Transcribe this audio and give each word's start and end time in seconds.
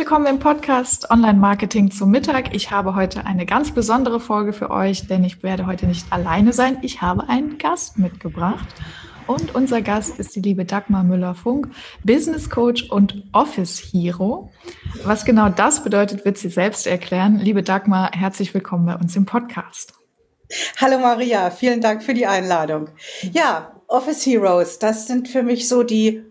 Willkommen 0.00 0.24
im 0.24 0.38
Podcast 0.38 1.10
Online 1.10 1.38
Marketing 1.38 1.90
zum 1.90 2.10
Mittag. 2.10 2.54
Ich 2.54 2.70
habe 2.70 2.94
heute 2.94 3.26
eine 3.26 3.44
ganz 3.44 3.70
besondere 3.70 4.18
Folge 4.18 4.54
für 4.54 4.70
euch, 4.70 5.06
denn 5.06 5.22
ich 5.24 5.42
werde 5.42 5.66
heute 5.66 5.86
nicht 5.86 6.10
alleine 6.10 6.54
sein. 6.54 6.78
Ich 6.80 7.02
habe 7.02 7.28
einen 7.28 7.58
Gast 7.58 7.98
mitgebracht. 7.98 8.66
Und 9.26 9.54
unser 9.54 9.82
Gast 9.82 10.18
ist 10.18 10.34
die 10.34 10.40
liebe 10.40 10.64
Dagmar 10.64 11.04
Müller-Funk, 11.04 11.68
Business 12.02 12.48
Coach 12.48 12.84
und 12.84 13.24
Office 13.32 13.78
Hero. 13.92 14.50
Was 15.04 15.26
genau 15.26 15.50
das 15.50 15.84
bedeutet, 15.84 16.24
wird 16.24 16.38
sie 16.38 16.48
selbst 16.48 16.86
erklären. 16.86 17.36
Liebe 17.36 17.62
Dagmar, 17.62 18.10
herzlich 18.14 18.54
willkommen 18.54 18.86
bei 18.86 18.96
uns 18.96 19.14
im 19.16 19.26
Podcast. 19.26 19.92
Hallo 20.78 20.98
Maria, 20.98 21.50
vielen 21.50 21.82
Dank 21.82 22.02
für 22.02 22.14
die 22.14 22.26
Einladung. 22.26 22.88
Ja, 23.32 23.82
Office 23.86 24.24
Heroes, 24.24 24.78
das 24.78 25.06
sind 25.06 25.28
für 25.28 25.42
mich 25.42 25.68
so 25.68 25.82
die 25.82 26.24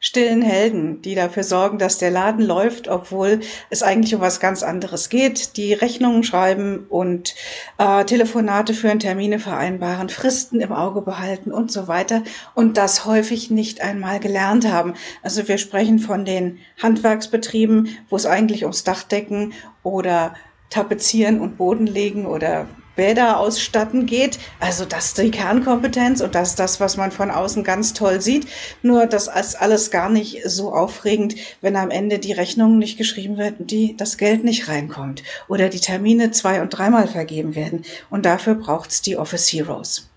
stillen 0.00 0.42
Helden, 0.42 1.02
die 1.02 1.16
dafür 1.16 1.42
sorgen, 1.42 1.78
dass 1.78 1.98
der 1.98 2.12
Laden 2.12 2.44
läuft, 2.44 2.86
obwohl 2.86 3.40
es 3.68 3.82
eigentlich 3.82 4.14
um 4.14 4.20
was 4.20 4.38
ganz 4.38 4.62
anderes 4.62 5.08
geht. 5.08 5.56
Die 5.56 5.72
Rechnungen 5.72 6.22
schreiben 6.22 6.86
und 6.88 7.34
äh, 7.78 8.04
Telefonate 8.04 8.74
führen, 8.74 9.00
Termine 9.00 9.40
vereinbaren, 9.40 10.08
Fristen 10.08 10.60
im 10.60 10.72
Auge 10.72 11.02
behalten 11.02 11.50
und 11.50 11.72
so 11.72 11.88
weiter 11.88 12.22
und 12.54 12.76
das 12.76 13.06
häufig 13.06 13.50
nicht 13.50 13.80
einmal 13.80 14.20
gelernt 14.20 14.70
haben. 14.70 14.94
Also 15.22 15.48
wir 15.48 15.58
sprechen 15.58 15.98
von 15.98 16.24
den 16.24 16.58
Handwerksbetrieben, 16.80 17.88
wo 18.08 18.14
es 18.14 18.26
eigentlich 18.26 18.62
ums 18.62 18.84
Dachdecken 18.84 19.52
oder 19.82 20.34
Tapezieren 20.70 21.40
und 21.40 21.56
Boden 21.56 21.86
legen 21.86 22.26
oder 22.26 22.68
Bäder 22.98 23.38
ausstatten 23.38 24.06
geht. 24.06 24.40
Also 24.58 24.84
das 24.84 25.06
ist 25.06 25.18
die 25.18 25.30
Kernkompetenz 25.30 26.20
und 26.20 26.34
das 26.34 26.50
ist 26.50 26.58
das, 26.58 26.80
was 26.80 26.96
man 26.96 27.12
von 27.12 27.30
außen 27.30 27.62
ganz 27.62 27.94
toll 27.94 28.20
sieht. 28.20 28.48
Nur 28.82 29.06
das 29.06 29.28
ist 29.28 29.54
alles 29.54 29.92
gar 29.92 30.10
nicht 30.10 30.42
so 30.44 30.74
aufregend, 30.74 31.36
wenn 31.60 31.76
am 31.76 31.92
Ende 31.92 32.18
die 32.18 32.32
Rechnung 32.32 32.76
nicht 32.78 32.98
geschrieben 32.98 33.38
wird 33.38 33.60
und 33.60 33.70
die, 33.70 33.96
das 33.96 34.18
Geld 34.18 34.42
nicht 34.42 34.66
reinkommt 34.66 35.22
oder 35.46 35.68
die 35.68 35.78
Termine 35.78 36.32
zwei- 36.32 36.60
und 36.60 36.70
dreimal 36.70 37.06
vergeben 37.06 37.54
werden. 37.54 37.84
Und 38.10 38.26
dafür 38.26 38.56
braucht 38.56 38.90
es 38.90 39.00
die 39.00 39.16
Office 39.16 39.46
Heroes. 39.52 40.10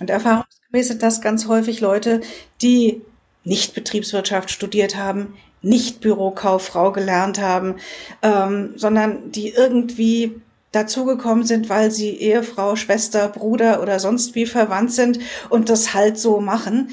Und 0.00 0.08
erfahrungsgemäß 0.08 0.88
sind 0.88 1.02
das 1.02 1.20
ganz 1.20 1.46
häufig 1.46 1.80
Leute, 1.80 2.22
die 2.62 3.02
nicht 3.44 3.74
Betriebswirtschaft 3.74 4.50
studiert 4.50 4.96
haben, 4.96 5.34
nicht 5.60 6.00
Bürokauffrau 6.00 6.90
gelernt 6.90 7.38
haben, 7.38 7.76
ähm, 8.22 8.72
sondern 8.76 9.30
die 9.30 9.50
irgendwie 9.50 10.40
dazugekommen 10.74 11.44
sind, 11.44 11.68
weil 11.68 11.90
sie 11.90 12.10
Ehefrau, 12.10 12.76
Schwester, 12.76 13.28
Bruder 13.28 13.82
oder 13.82 14.00
sonst 14.00 14.34
wie 14.34 14.46
verwandt 14.46 14.92
sind 14.92 15.18
und 15.50 15.68
das 15.68 15.94
halt 15.94 16.18
so 16.18 16.40
machen. 16.40 16.90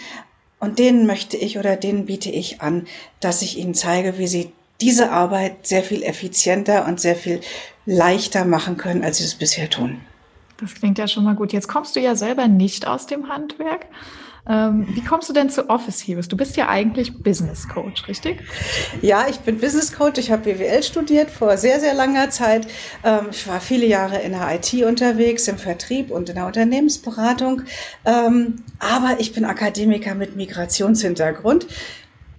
Und 0.60 0.78
denen 0.78 1.08
möchte 1.08 1.38
ich 1.38 1.58
oder 1.58 1.76
denen 1.76 2.06
biete 2.06 2.30
ich 2.30 2.62
an, 2.62 2.88
dass 3.20 3.42
ich 3.42 3.58
ihnen 3.58 3.74
zeige, 3.74 4.18
wie 4.18 4.28
sie 4.28 4.52
diese 4.80 5.12
Arbeit 5.12 5.68
sehr 5.68 5.84
viel 5.84 6.04
effizienter 6.04 6.88
und 6.88 7.00
sehr 7.00 7.16
viel 7.16 7.42
leichter 7.86 8.46
machen 8.46 8.78
können, 8.78 9.04
als 9.04 9.18
sie 9.18 9.24
es 9.24 9.36
bisher 9.36 9.70
tun. 9.70 10.02
Das 10.60 10.76
klingt 10.76 10.98
ja 10.98 11.08
schon 11.08 11.24
mal 11.24 11.36
gut. 11.36 11.54
Jetzt 11.54 11.68
kommst 11.68 11.96
du 11.96 12.00
ja 12.00 12.16
selber 12.16 12.48
nicht 12.48 12.88
aus 12.88 13.08
dem 13.08 13.30
Handwerk. 13.30 13.88
Ähm, 14.50 14.88
wie 14.94 15.04
kommst 15.04 15.30
du 15.30 15.34
denn 15.34 15.50
zu 15.50 15.70
Office 15.70 16.02
Heroes? 16.02 16.28
Du 16.28 16.38
bist 16.38 16.58
ja 16.58 16.68
eigentlich 16.68 17.22
Business 17.22 17.68
Coach, 17.68 18.08
richtig? 18.08 18.42
Ja, 19.02 19.26
ich 19.30 19.40
bin 19.40 19.60
Business 19.60 19.94
Coach. 19.94 20.18
Ich 20.20 20.32
habe 20.32 20.44
BWL 20.44 20.84
studiert 20.84 21.30
vor 21.30 21.58
sehr, 21.58 21.80
sehr 21.80 21.94
langer 21.94 22.30
Zeit. 22.30 22.68
Ähm, 23.04 23.28
ich 23.32 23.48
war 23.48 23.62
viele 23.62 23.86
Jahre 23.86 24.20
in 24.20 24.32
der 24.32 24.48
IT 24.56 24.74
unterwegs, 24.84 25.48
im 25.48 25.58
Vertrieb 25.58 26.12
und 26.12 26.30
in 26.30 26.36
der 26.36 26.48
Unternehmensberatung. 26.48 27.64
Ähm, 28.06 28.64
aber 28.80 29.20
ich 29.20 29.34
bin 29.34 29.46
Akademiker 29.46 30.16
mit 30.16 30.36
Migrationshintergrund. 30.36 31.68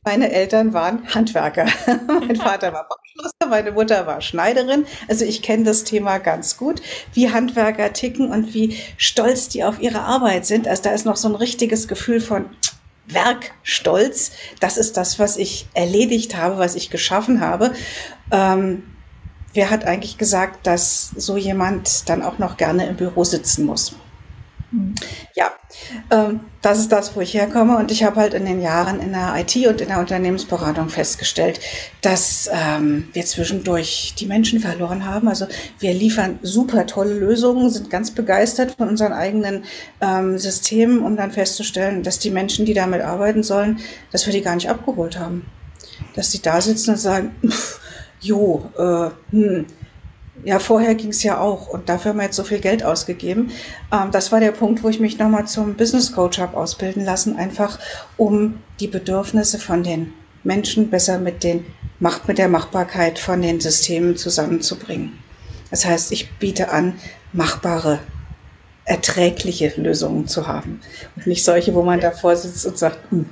Meine 0.04 0.32
Eltern 0.32 0.72
waren 0.72 1.06
Handwerker. 1.14 1.66
mein 2.08 2.36
Vater 2.36 2.72
war 2.72 2.88
Bauschlosser, 3.15 3.49
meine 3.49 3.73
Mutter 3.73 4.06
war 4.06 4.21
Schneiderin. 4.21 4.87
Also 5.09 5.25
ich 5.25 5.43
kenne 5.43 5.65
das 5.65 5.84
Thema 5.84 6.19
ganz 6.19 6.56
gut, 6.56 6.83
wie 7.12 7.31
Handwerker 7.31 7.93
ticken 7.93 8.31
und 8.31 8.55
wie 8.55 8.77
stolz 8.97 9.49
die 9.49 9.65
auf 9.65 9.81
ihre 9.81 10.00
Arbeit 10.00 10.47
sind. 10.47 10.69
Also 10.69 10.84
da 10.84 10.91
ist 10.91 11.05
noch 11.06 11.17
so 11.17 11.28
ein 11.28 11.34
richtiges 11.34 11.89
Gefühl 11.89 12.21
von 12.21 12.47
Werkstolz. 13.06 14.33
Das 14.61 14.77
ist 14.78 14.97
das, 14.97 15.19
was 15.19 15.37
ich 15.37 15.69
erledigt 15.75 16.37
habe, 16.37 16.59
was 16.59 16.75
ich 16.75 16.91
geschaffen 16.91 17.41
habe. 17.41 17.75
Ähm, 18.31 18.84
wer 19.53 19.71
hat 19.71 19.84
eigentlich 19.84 20.19
gesagt, 20.19 20.67
dass 20.67 21.09
so 21.09 21.37
jemand 21.37 22.09
dann 22.09 22.23
auch 22.23 22.39
noch 22.39 22.56
gerne 22.56 22.87
im 22.87 22.97
Büro 22.97 23.25
sitzen 23.25 23.67
muss? 23.67 23.97
Ja, 25.34 25.53
ähm, 26.10 26.41
das 26.62 26.78
ist 26.78 26.93
das, 26.93 27.15
wo 27.15 27.21
ich 27.21 27.34
herkomme. 27.34 27.77
Und 27.77 27.91
ich 27.91 28.05
habe 28.05 28.16
halt 28.21 28.33
in 28.34 28.47
den 28.47 28.62
Jahren 28.62 29.00
in 29.00 29.12
der 29.12 29.34
IT 29.37 29.55
und 29.66 29.81
in 29.81 29.88
der 29.88 29.99
Unternehmensberatung 29.99 30.88
festgestellt, 30.88 31.60
dass 32.00 32.49
ähm, 32.53 33.09
wir 33.12 33.25
zwischendurch 33.27 34.15
die 34.19 34.27
Menschen 34.27 34.61
verloren 34.61 35.05
haben. 35.05 35.28
Also 35.28 35.47
wir 35.78 35.93
liefern 35.93 36.38
super 36.43 36.87
tolle 36.87 37.15
Lösungen, 37.15 37.69
sind 37.71 37.91
ganz 37.91 38.12
begeistert 38.12 38.77
von 38.77 38.88
unseren 38.88 39.12
eigenen 39.12 39.65
ähm, 40.00 40.38
Systemen, 40.38 41.03
um 41.03 41.16
dann 41.16 41.32
festzustellen, 41.32 42.03
dass 42.03 42.19
die 42.19 42.31
Menschen, 42.31 42.65
die 42.65 42.75
damit 42.75 43.03
arbeiten 43.03 43.43
sollen, 43.43 43.81
dass 44.11 44.27
wir 44.27 44.32
die 44.32 44.43
gar 44.43 44.55
nicht 44.55 44.71
abgeholt 44.71 45.19
haben. 45.19 45.47
Dass 46.15 46.31
die 46.31 46.41
da 46.41 46.61
sitzen 46.61 46.91
und 46.93 46.99
sagen, 46.99 47.37
pff, 47.47 47.81
jo, 48.21 48.71
äh, 48.78 49.11
hm, 49.34 49.66
ja, 50.44 50.58
vorher 50.58 50.94
ging 50.94 51.10
es 51.10 51.22
ja 51.22 51.38
auch 51.38 51.69
und 51.69 51.88
dafür 51.88 52.10
haben 52.10 52.19
wir 52.19 52.25
jetzt 52.25 52.36
so 52.36 52.44
viel 52.44 52.58
Geld 52.58 52.84
ausgegeben. 52.84 53.50
Ähm, 53.92 54.10
das 54.10 54.32
war 54.32 54.41
der 54.41 54.53
Punkt, 54.53 54.82
wo 54.82 54.88
ich 54.88 55.00
mich 55.00 55.19
nochmal 55.19 55.47
zum 55.47 55.75
Business 55.75 56.12
Coach 56.12 56.38
habe 56.38 56.56
ausbilden 56.56 57.04
lassen, 57.04 57.36
einfach 57.36 57.78
um 58.16 58.58
die 58.81 58.88
Bedürfnisse 58.88 59.58
von 59.58 59.82
den 59.82 60.12
Menschen 60.44 60.91
besser 60.91 61.19
mit, 61.19 61.44
den, 61.44 61.64
Macht, 62.00 62.26
mit 62.26 62.38
der 62.38 62.48
Machbarkeit 62.48 63.19
von 63.19 63.42
den 63.42 63.60
Systemen 63.60 64.16
zusammenzubringen. 64.16 65.19
Das 65.70 65.84
heißt, 65.84 66.12
ich 66.12 66.32
biete 66.38 66.70
an, 66.70 66.94
machbare, 67.32 68.00
erträgliche 68.84 69.72
Lösungen 69.76 70.26
zu 70.26 70.48
haben 70.48 70.81
und 71.14 71.26
nicht 71.28 71.44
solche, 71.44 71.72
wo 71.75 71.82
man 71.82 72.00
davor 72.00 72.34
sitzt 72.34 72.66
und 72.66 72.76
sagt, 72.76 72.98
hm, 73.10 73.26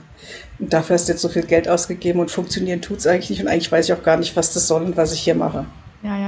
dafür 0.60 0.94
hast 0.94 1.09
du 1.09 1.12
jetzt 1.12 1.22
so 1.22 1.28
viel 1.28 1.43
Geld 1.43 1.69
ausgegeben 1.69 2.20
und 2.20 2.31
funktionieren 2.31 2.81
tut 2.81 2.99
es 2.99 3.06
eigentlich 3.06 3.31
nicht 3.31 3.43
und 3.43 3.49
eigentlich 3.49 3.72
weiß 3.72 3.87
ich 3.87 3.93
auch 3.93 4.04
gar 4.04 4.16
nicht, 4.16 4.37
was 4.37 4.53
das 4.54 4.69
soll 4.69 4.84
und 4.84 4.97
was 4.97 5.12
ich 5.12 5.20
hier 5.20 5.34
mache. 5.34 5.66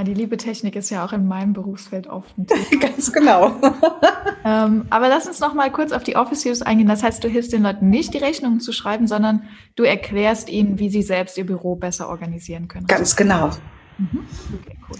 Ja, 0.03 0.05
die 0.05 0.15
liebe 0.15 0.37
Technik 0.37 0.75
ist 0.75 0.91
ja 0.91 1.05
auch 1.05 1.13
in 1.13 1.29
meinem 1.29 1.53
Berufsfeld 1.53 2.09
oft 2.09 2.37
ein 2.37 2.49
Thema. 2.49 2.81
Ganz 2.81 3.13
genau. 3.13 3.55
ähm, 4.45 4.85
aber 4.91 5.09
lass 5.09 5.29
uns 5.29 5.39
noch 5.39 5.55
mal 5.55 5.71
kurz 5.71 5.93
auf 5.93 6.03
die 6.03 6.17
Office 6.17 6.45
Use 6.45 6.67
eingehen. 6.67 6.89
Das 6.89 7.05
heißt, 7.05 7.23
du 7.23 7.29
hilfst 7.29 7.53
den 7.53 7.63
Leuten 7.63 7.89
nicht, 7.89 8.13
die 8.13 8.19
Rechnungen 8.19 8.59
zu 8.59 8.73
schreiben, 8.73 9.07
sondern 9.07 9.45
du 9.77 9.85
erklärst 9.85 10.51
ihnen, 10.51 10.81
wie 10.81 10.91
sie 10.91 11.03
selbst 11.03 11.39
ihr 11.39 11.47
Büro 11.47 11.77
besser 11.77 12.09
organisieren 12.09 12.67
können. 12.67 12.89
Ganz 12.89 13.15
genau. 13.15 13.51
Mhm. 13.99 14.27
Okay, 14.61 14.77
cool. 14.91 14.99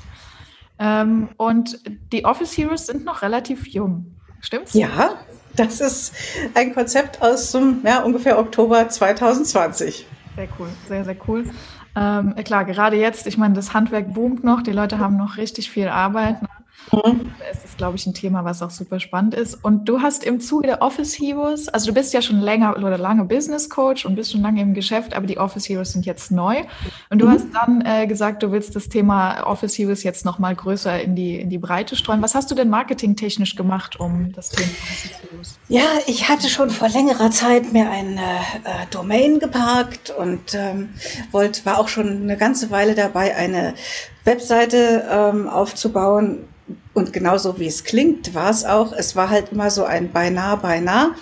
Ähm, 0.79 1.31
und 1.37 1.81
die 2.13 2.25
Office 2.25 2.57
Heroes 2.57 2.87
sind 2.87 3.05
noch 3.05 3.23
relativ 3.23 3.67
jung. 3.67 4.15
Stimmt's? 4.39 4.73
Ja, 4.73 5.17
das 5.57 5.81
ist 5.81 6.15
ein 6.55 6.75
Konzept 6.75 7.21
aus 7.23 7.51
zum, 7.51 7.83
ja, 7.85 8.05
ungefähr 8.05 8.39
Oktober 8.39 8.89
2020. 8.89 10.07
Sehr 10.37 10.49
cool, 10.61 10.69
sehr, 10.87 11.05
sehr 11.05 11.17
cool. 11.27 11.45
Ähm, 11.95 12.35
klar, 12.45 12.65
gerade 12.65 12.97
jetzt, 12.97 13.27
ich 13.27 13.37
meine, 13.37 13.55
das 13.55 13.75
Handwerk 13.75 14.15
boomt 14.15 14.45
noch, 14.45 14.63
die 14.63 14.73
Leute 14.73 14.99
haben 14.99 15.17
noch 15.17 15.37
richtig 15.37 15.71
viel 15.71 15.89
Arbeit. 15.89 16.37
Mhm. 16.91 17.33
Es 17.51 17.65
ist, 17.65 17.79
glaube 17.79 17.97
ich, 17.97 18.07
ein 18.07 18.15
Thema, 18.15 18.45
was 18.45 18.63
auch 18.63 18.71
super 18.71 19.01
spannend 19.01 19.35
ist. 19.35 19.55
Und 19.63 19.89
du 19.89 20.01
hast 20.01 20.25
im 20.25 20.41
Zuge 20.41 20.67
der 20.67 20.83
Office 20.83 21.19
Heroes, 21.19 21.69
also 21.69 21.87
du 21.87 21.95
bist 21.95 22.13
ja 22.13 22.23
schon 22.23 22.41
länger 22.41 22.77
oder 22.77 22.99
lange 22.99 23.25
Business 23.25 23.71
Coach 23.71 24.05
und 24.05 24.15
bist 24.15 24.33
schon 24.33 24.43
lange 24.43 24.61
im 24.61 24.75
Geschäft, 24.75 25.15
aber 25.15 25.27
die 25.27 25.39
Office 25.39 25.69
Heroes 25.69 25.93
sind 25.93 26.07
jetzt 26.07 26.31
neu. 26.31 26.63
Und 27.11 27.21
du 27.21 27.27
mhm. 27.27 27.31
hast 27.31 27.47
dann 27.55 27.83
äh, 27.85 28.07
gesagt, 28.07 28.43
du 28.43 28.53
willst 28.53 28.77
das 28.77 28.89
Thema 28.89 29.47
Office 29.47 29.79
Heroes 29.79 30.03
jetzt 30.03 30.25
nochmal 30.25 30.55
größer 30.55 31.01
in 31.01 31.15
die, 31.15 31.41
in 31.41 31.51
die 31.51 31.59
Breite 31.59 31.97
streuen. 31.97 32.23
Was 32.23 32.35
hast 32.35 32.51
du 32.51 32.55
denn 32.55 32.69
marketingtechnisch 32.69 33.57
gemacht, 33.57 33.99
um 33.99 34.33
das 34.33 34.51
Thema 34.51 34.71
Office 34.71 35.11
Heroes? 35.31 35.59
Ja, 35.69 35.85
ich 36.07 36.29
hatte 36.29 36.49
schon 36.49 36.71
vor 36.71 36.89
längerer 36.89 37.31
Zeit 37.31 37.73
mir 37.73 37.91
eine 37.91 38.21
äh, 38.21 38.87
Domain 38.91 39.39
geparkt 39.39 40.11
und 40.11 40.55
ähm, 40.55 40.91
wollte, 41.31 41.65
war 41.65 41.79
auch 41.79 41.89
schon 41.89 42.23
eine 42.23 42.37
ganze 42.37 42.71
Weile 42.71 42.95
dabei, 42.95 43.35
eine 43.37 43.75
Webseite 44.25 45.05
ähm, 45.11 45.49
aufzubauen, 45.49 46.49
und 46.95 47.13
genauso 47.13 47.59
wie 47.59 47.67
es 47.67 47.85
klingt, 47.85 48.35
war 48.35 48.51
es 48.51 48.65
auch. 48.65 48.93
Es 48.93 49.17
war 49.17 49.31
halt 49.31 49.53
immer 49.53 49.71
so 49.71 49.85
ein 49.85 50.13
beinahe, 50.13 50.57
beinahe. 50.57 51.15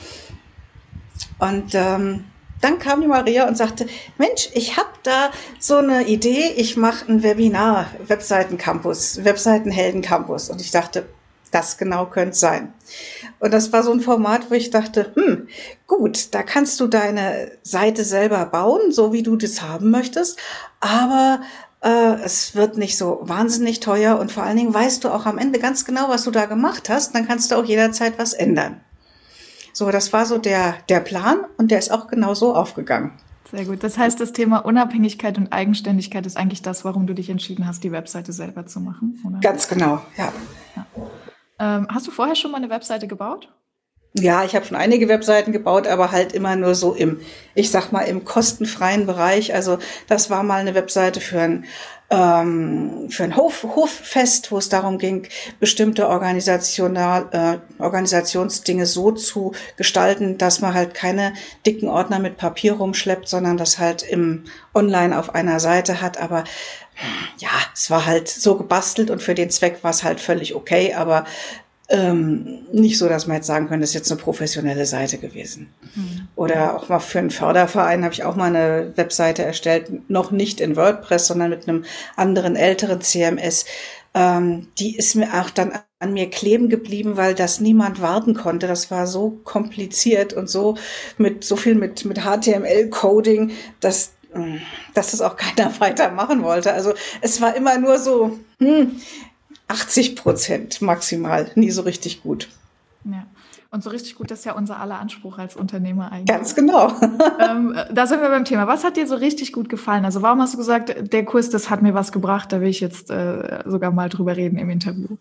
Und 1.38 1.75
ähm, 1.75 2.25
dann 2.61 2.79
kam 2.79 3.00
die 3.00 3.06
Maria 3.06 3.49
und 3.49 3.56
sagte, 3.56 3.87
Mensch, 4.19 4.50
ich 4.52 4.76
habe 4.76 4.91
da 5.02 5.31
so 5.58 5.76
eine 5.76 6.06
Idee, 6.06 6.52
ich 6.56 6.76
mache 6.76 7.11
ein 7.11 7.23
Webinar, 7.23 7.87
Webseiten-Campus, 8.06 9.25
Webseiten-Helden-Campus. 9.25 10.50
Und 10.50 10.61
ich 10.61 10.70
dachte, 10.70 11.08
das 11.50 11.79
genau 11.79 12.06
könnte 12.06 12.37
sein. 12.37 12.73
Und 13.38 13.52
das 13.52 13.73
war 13.73 13.82
so 13.82 13.93
ein 13.93 14.00
Format, 14.00 14.50
wo 14.50 14.55
ich 14.55 14.70
dachte, 14.70 15.12
hm, 15.14 15.49
gut, 15.87 16.35
da 16.35 16.43
kannst 16.43 16.79
du 16.81 16.87
deine 16.87 17.52
Seite 17.62 18.05
selber 18.05 18.44
bauen, 18.47 18.93
so 18.93 19.12
wie 19.12 19.23
du 19.23 19.37
das 19.37 19.62
haben 19.62 19.91
möchtest, 19.91 20.38
aber 20.81 21.41
äh, 21.82 22.15
es 22.23 22.55
wird 22.55 22.77
nicht 22.77 22.97
so 22.97 23.21
wahnsinnig 23.23 23.81
teuer 23.81 24.19
und 24.19 24.31
vor 24.31 24.43
allen 24.43 24.56
Dingen 24.56 24.75
weißt 24.75 25.05
du 25.05 25.09
auch 25.09 25.27
am 25.27 25.38
Ende 25.38 25.59
ganz 25.59 25.85
genau, 25.85 26.09
was 26.09 26.25
du 26.25 26.31
da 26.31 26.47
gemacht 26.47 26.88
hast, 26.88 27.15
dann 27.15 27.27
kannst 27.27 27.50
du 27.50 27.56
auch 27.56 27.65
jederzeit 27.65 28.19
was 28.19 28.32
ändern. 28.32 28.81
So, 29.73 29.91
das 29.91 30.12
war 30.12 30.27
so 30.27 30.38
der, 30.38 30.75
der 30.88 31.00
Plan 31.00 31.44
und 31.56 31.71
der 31.71 31.79
ist 31.79 31.91
auch 31.91 32.09
genau 32.09 32.35
so 32.35 32.55
aufgegangen. 32.55 33.12
Sehr 33.50 33.65
gut. 33.65 33.82
Das 33.82 33.99
heißt, 33.99 34.21
das 34.21 34.32
Thema 34.32 34.59
Unabhängigkeit 34.59 35.37
und 35.37 35.53
Eigenständigkeit 35.53 36.25
ist 36.27 36.37
eigentlich 36.37 36.62
das, 36.62 36.85
warum 36.85 37.06
du 37.06 37.15
dich 37.15 37.31
entschieden 37.31 37.67
hast, 37.67 37.83
die 37.83 37.91
Webseite 37.91 38.33
selber 38.33 38.67
zu 38.67 38.81
machen, 38.81 39.21
oder? 39.26 39.41
Ganz 39.41 39.67
genau, 39.67 40.00
ja. 40.17 40.33
ja. 40.76 40.87
Ähm, 41.59 41.88
hast 41.91 42.06
du 42.06 42.11
vorher 42.11 42.37
schon 42.37 42.53
mal 42.53 42.59
eine 42.59 42.71
Webseite 42.71 43.09
gebaut? 43.09 43.53
Ja, 44.12 44.45
ich 44.45 44.57
habe 44.57 44.67
schon 44.67 44.77
einige 44.77 45.09
Webseiten 45.09 45.53
gebaut, 45.53 45.87
aber 45.87 46.11
halt 46.11 46.33
immer 46.33 46.57
nur 46.57 46.75
so 46.75 46.95
im, 46.95 47.21
ich 47.55 47.71
sag 47.71 47.93
mal, 47.93 48.03
im 48.03 48.25
kostenfreien 48.25 49.07
Bereich. 49.07 49.55
Also 49.55 49.79
das 50.09 50.31
war 50.31 50.43
mal 50.43 50.61
eine 50.61 50.75
Webseite 50.75 51.21
für 51.21 51.41
ein 51.41 51.65
ähm, 52.11 53.09
für 53.09 53.23
ein 53.23 53.37
Hof, 53.37 53.65
Hoffest, 53.77 54.51
wo 54.51 54.59
es 54.59 54.69
darum 54.69 54.99
ging, 54.99 55.29
bestimmte 55.61 56.09
Organisational, 56.09 57.29
äh, 57.79 57.83
Organisationsdinge 57.83 58.85
so 58.85 59.12
zu 59.12 59.53
gestalten, 59.77 60.37
dass 60.37 60.61
man 60.61 60.75
halt 60.75 60.93
keine 60.93 61.35
dicken 61.65 61.89
Ordner 61.89 62.19
mit 62.19 62.37
Papier 62.37 62.73
rumschleppt, 62.75 63.29
sondern 63.29 63.57
das 63.57 63.79
halt 63.79 64.03
im 64.03 64.45
Online 64.75 65.17
auf 65.17 65.37
einer 65.37 65.61
Seite 65.61 66.01
hat. 66.01 66.19
Aber 66.19 66.43
ja, 67.39 67.49
es 67.73 67.91
war 67.91 68.07
halt 68.07 68.29
so 68.29 68.57
gebastelt 68.57 69.11
und 69.11 69.23
für 69.23 69.37
den 69.37 69.51
Zweck 69.51 69.83
war 69.83 69.93
es 69.93 70.03
halt 70.03 70.21
völlig 70.21 70.57
okay, 70.57 70.95
aber 70.95 71.25
ähm, 71.90 72.60
nicht 72.72 72.98
so, 72.98 73.08
dass 73.08 73.26
man 73.26 73.37
jetzt 73.37 73.48
sagen 73.48 73.69
könnte, 73.69 73.81
das 73.81 73.90
ist 73.90 73.94
jetzt 73.94 74.12
eine 74.12 74.20
professionelle 74.20 74.87
Seite 74.87 75.19
gewesen. 75.19 75.69
Mhm. 75.94 76.28
Oder 76.37 76.76
auch 76.76 76.88
mal 76.88 77.00
für 77.00 77.19
einen 77.19 77.31
Förderverein 77.31 78.04
habe 78.04 78.14
ich 78.14 78.22
auch 78.22 78.37
mal 78.37 78.54
eine 78.54 78.92
Webseite 78.96 79.44
erstellt, 79.44 80.08
noch 80.08 80.31
nicht 80.31 80.60
in 80.60 80.76
WordPress, 80.76 81.26
sondern 81.26 81.50
mit 81.50 81.69
einem 81.69 81.84
anderen 82.16 82.54
älteren 82.54 83.00
CMS. 83.00 83.64
Ähm, 84.14 84.69
die 84.78 84.96
ist 84.96 85.16
mir 85.16 85.34
auch 85.34 85.50
dann 85.50 85.72
an 85.98 86.12
mir 86.12 86.31
kleben 86.31 86.69
geblieben, 86.69 87.16
weil 87.16 87.34
das 87.34 87.60
niemand 87.60 88.00
warten 88.00 88.34
konnte. 88.34 88.69
Das 88.69 88.90
war 88.92 89.08
so 89.08 89.40
kompliziert 89.42 90.32
und 90.32 90.48
so 90.48 90.76
mit 91.19 91.42
so 91.44 91.56
viel 91.56 91.75
mit, 91.75 92.04
mit 92.04 92.20
HTML-Coding, 92.20 93.50
dass 93.81 94.12
dass 94.94 95.10
das 95.10 95.20
auch 95.20 95.37
keiner 95.37 95.72
weitermachen 95.81 96.42
wollte. 96.42 96.72
Also 96.72 96.94
es 97.20 97.40
war 97.40 97.56
immer 97.56 97.78
nur 97.78 97.98
so, 97.98 98.38
hm, 98.58 99.00
80 99.70 100.17
Prozent 100.17 100.82
maximal, 100.82 101.50
nie 101.55 101.70
so 101.70 101.82
richtig 101.82 102.22
gut. 102.22 102.49
Ja. 103.05 103.26
Und 103.72 103.84
so 103.84 103.90
richtig 103.90 104.17
gut 104.17 104.32
ist 104.32 104.44
ja 104.44 104.55
unser 104.55 104.81
aller 104.81 104.99
Anspruch 104.99 105.38
als 105.38 105.55
Unternehmer 105.55 106.11
eigentlich. 106.11 106.26
Ganz 106.26 106.56
genau. 106.56 106.88
ähm, 107.38 107.78
da 107.93 108.06
sind 108.08 108.20
wir 108.20 108.28
beim 108.28 108.44
Thema. 108.44 108.67
Was 108.67 108.82
hat 108.82 108.96
dir 108.96 109.06
so 109.06 109.14
richtig 109.14 109.52
gut 109.52 109.69
gefallen? 109.69 110.05
Also 110.05 110.22
warum 110.22 110.40
hast 110.40 110.55
du 110.55 110.58
gesagt, 110.58 111.12
der 111.12 111.25
Kurs, 111.25 111.50
das 111.50 111.70
hat 111.70 111.81
mir 111.81 111.94
was 111.94 112.11
gebracht, 112.11 112.50
da 112.50 112.61
will 112.61 112.69
ich 112.69 112.81
jetzt 112.81 113.11
äh, 113.11 113.62
sogar 113.67 113.93
mal 113.93 114.08
drüber 114.08 114.37
reden 114.37 114.58
im 114.58 114.70
Interview? 114.70 115.17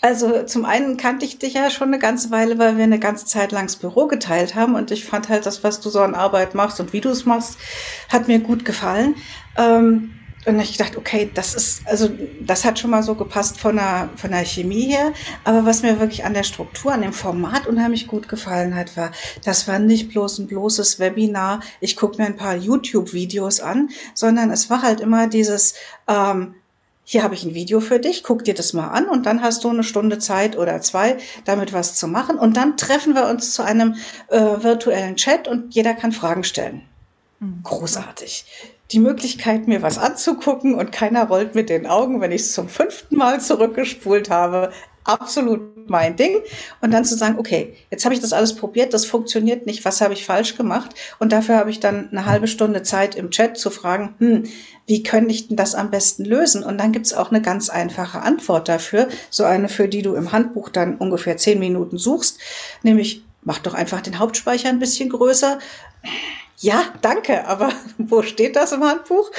Also 0.00 0.42
zum 0.42 0.64
einen 0.64 0.96
kannte 0.96 1.24
ich 1.24 1.38
dich 1.38 1.54
ja 1.54 1.70
schon 1.70 1.88
eine 1.88 2.00
ganze 2.00 2.32
Weile, 2.32 2.58
weil 2.58 2.76
wir 2.76 2.84
eine 2.84 2.98
ganze 2.98 3.26
Zeit 3.26 3.52
lang 3.52 3.66
das 3.66 3.76
Büro 3.76 4.08
geteilt 4.08 4.56
haben 4.56 4.74
und 4.74 4.90
ich 4.90 5.04
fand 5.04 5.28
halt 5.28 5.46
das, 5.46 5.62
was 5.62 5.80
du 5.80 5.88
so 5.88 6.00
an 6.00 6.16
Arbeit 6.16 6.56
machst 6.56 6.80
und 6.80 6.92
wie 6.92 7.00
du 7.00 7.10
es 7.10 7.26
machst, 7.26 7.58
hat 8.08 8.26
mir 8.26 8.40
gut 8.40 8.64
gefallen. 8.64 9.14
Ähm, 9.56 10.17
und 10.46 10.60
ich 10.60 10.76
dachte, 10.76 10.98
okay, 10.98 11.30
das 11.34 11.54
ist, 11.54 11.86
also 11.86 12.08
das 12.40 12.64
hat 12.64 12.78
schon 12.78 12.90
mal 12.90 13.02
so 13.02 13.14
gepasst 13.14 13.60
von 13.60 13.76
der, 13.76 14.08
von 14.16 14.30
der 14.30 14.44
Chemie 14.44 14.86
her. 14.86 15.12
Aber 15.44 15.66
was 15.66 15.82
mir 15.82 16.00
wirklich 16.00 16.24
an 16.24 16.34
der 16.34 16.44
Struktur, 16.44 16.92
an 16.92 17.02
dem 17.02 17.12
Format 17.12 17.66
unheimlich 17.66 18.06
gut 18.06 18.28
gefallen 18.28 18.74
hat, 18.74 18.96
war, 18.96 19.10
das 19.44 19.68
war 19.68 19.78
nicht 19.78 20.08
bloß 20.10 20.38
ein 20.38 20.46
bloßes 20.46 21.00
Webinar, 21.00 21.60
ich 21.80 21.96
gucke 21.96 22.20
mir 22.20 22.26
ein 22.26 22.36
paar 22.36 22.56
YouTube-Videos 22.56 23.60
an, 23.60 23.90
sondern 24.14 24.50
es 24.50 24.70
war 24.70 24.82
halt 24.82 25.00
immer 25.00 25.26
dieses, 25.26 25.74
ähm, 26.06 26.54
hier 27.04 27.22
habe 27.22 27.34
ich 27.34 27.44
ein 27.44 27.54
Video 27.54 27.80
für 27.80 27.98
dich, 27.98 28.22
guck 28.22 28.44
dir 28.44 28.54
das 28.54 28.74
mal 28.74 28.88
an 28.88 29.08
und 29.08 29.26
dann 29.26 29.42
hast 29.42 29.64
du 29.64 29.70
eine 29.70 29.82
Stunde 29.82 30.18
Zeit 30.18 30.56
oder 30.58 30.80
zwei, 30.82 31.16
damit 31.46 31.72
was 31.72 31.94
zu 31.94 32.06
machen. 32.06 32.38
Und 32.38 32.56
dann 32.56 32.76
treffen 32.76 33.14
wir 33.14 33.28
uns 33.28 33.54
zu 33.54 33.62
einem 33.62 33.96
äh, 34.28 34.38
virtuellen 34.38 35.16
Chat 35.16 35.48
und 35.48 35.74
jeder 35.74 35.94
kann 35.94 36.12
Fragen 36.12 36.44
stellen. 36.44 36.82
Mhm. 37.40 37.60
Großartig 37.62 38.44
die 38.90 39.00
Möglichkeit, 39.00 39.68
mir 39.68 39.82
was 39.82 39.98
anzugucken 39.98 40.74
und 40.74 40.92
keiner 40.92 41.28
rollt 41.28 41.54
mit 41.54 41.68
den 41.68 41.86
Augen, 41.86 42.20
wenn 42.20 42.32
ich 42.32 42.42
es 42.42 42.52
zum 42.52 42.68
fünften 42.68 43.16
Mal 43.16 43.40
zurückgespult 43.40 44.30
habe. 44.30 44.72
Absolut 45.04 45.88
mein 45.88 46.16
Ding. 46.16 46.38
Und 46.80 46.92
dann 46.92 47.04
zu 47.04 47.16
sagen, 47.16 47.38
okay, 47.38 47.74
jetzt 47.90 48.04
habe 48.04 48.14
ich 48.14 48.20
das 48.20 48.32
alles 48.32 48.54
probiert, 48.54 48.92
das 48.92 49.06
funktioniert 49.06 49.66
nicht, 49.66 49.84
was 49.84 50.00
habe 50.00 50.14
ich 50.14 50.24
falsch 50.24 50.56
gemacht? 50.56 50.94
Und 51.18 51.32
dafür 51.32 51.56
habe 51.56 51.70
ich 51.70 51.80
dann 51.80 52.10
eine 52.10 52.26
halbe 52.26 52.46
Stunde 52.46 52.82
Zeit 52.82 53.14
im 53.14 53.30
Chat 53.30 53.56
zu 53.56 53.70
fragen, 53.70 54.14
hm, 54.18 54.44
wie 54.86 55.02
könnte 55.02 55.32
ich 55.32 55.48
denn 55.48 55.56
das 55.56 55.74
am 55.74 55.90
besten 55.90 56.24
lösen? 56.24 56.62
Und 56.62 56.78
dann 56.78 56.92
gibt 56.92 57.06
es 57.06 57.14
auch 57.14 57.30
eine 57.30 57.42
ganz 57.42 57.68
einfache 57.70 58.20
Antwort 58.20 58.68
dafür, 58.68 59.08
so 59.30 59.44
eine, 59.44 59.68
für 59.68 59.88
die 59.88 60.02
du 60.02 60.14
im 60.14 60.32
Handbuch 60.32 60.68
dann 60.70 60.96
ungefähr 60.96 61.36
zehn 61.36 61.58
Minuten 61.58 61.98
suchst, 61.98 62.38
nämlich 62.82 63.22
mach 63.42 63.58
doch 63.58 63.74
einfach 63.74 64.00
den 64.02 64.18
Hauptspeicher 64.18 64.68
ein 64.68 64.78
bisschen 64.78 65.08
größer 65.08 65.58
ja, 66.60 66.82
danke, 67.02 67.46
aber 67.46 67.70
wo 67.98 68.22
steht 68.22 68.56
das 68.56 68.72
im 68.72 68.82
Handbuch? 68.82 69.30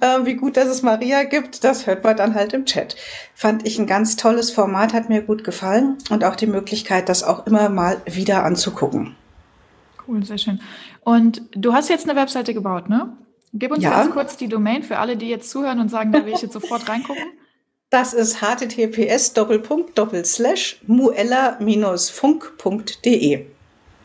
Äh, 0.00 0.24
wie 0.24 0.34
gut, 0.34 0.56
dass 0.56 0.68
es 0.68 0.82
Maria 0.82 1.24
gibt, 1.24 1.64
das 1.64 1.86
hört 1.86 2.02
man 2.02 2.16
dann 2.16 2.34
halt 2.34 2.54
im 2.54 2.64
Chat. 2.64 2.96
Fand 3.34 3.66
ich 3.66 3.78
ein 3.78 3.86
ganz 3.86 4.16
tolles 4.16 4.50
Format, 4.50 4.94
hat 4.94 5.10
mir 5.10 5.22
gut 5.22 5.44
gefallen 5.44 5.98
und 6.10 6.24
auch 6.24 6.36
die 6.36 6.46
Möglichkeit, 6.46 7.08
das 7.08 7.24
auch 7.24 7.46
immer 7.46 7.68
mal 7.68 8.00
wieder 8.06 8.44
anzugucken. 8.44 9.14
Cool, 10.08 10.24
sehr 10.24 10.38
schön. 10.38 10.60
Und 11.04 11.42
du 11.52 11.74
hast 11.74 11.90
jetzt 11.90 12.08
eine 12.08 12.18
Webseite 12.18 12.54
gebaut, 12.54 12.88
ne? 12.88 13.16
Gib 13.52 13.70
uns 13.70 13.84
ja. 13.84 13.90
ganz 13.90 14.10
kurz 14.10 14.38
die 14.38 14.48
Domain 14.48 14.82
für 14.82 14.98
alle, 14.98 15.18
die 15.18 15.28
jetzt 15.28 15.50
zuhören 15.50 15.78
und 15.78 15.90
sagen, 15.90 16.10
da 16.10 16.24
will 16.24 16.32
ich 16.32 16.40
jetzt 16.40 16.54
sofort 16.54 16.88
reingucken. 16.88 17.24
Das 17.90 18.14
ist 18.14 18.40
https 18.40 19.34
muella-funk.de. 20.86 23.46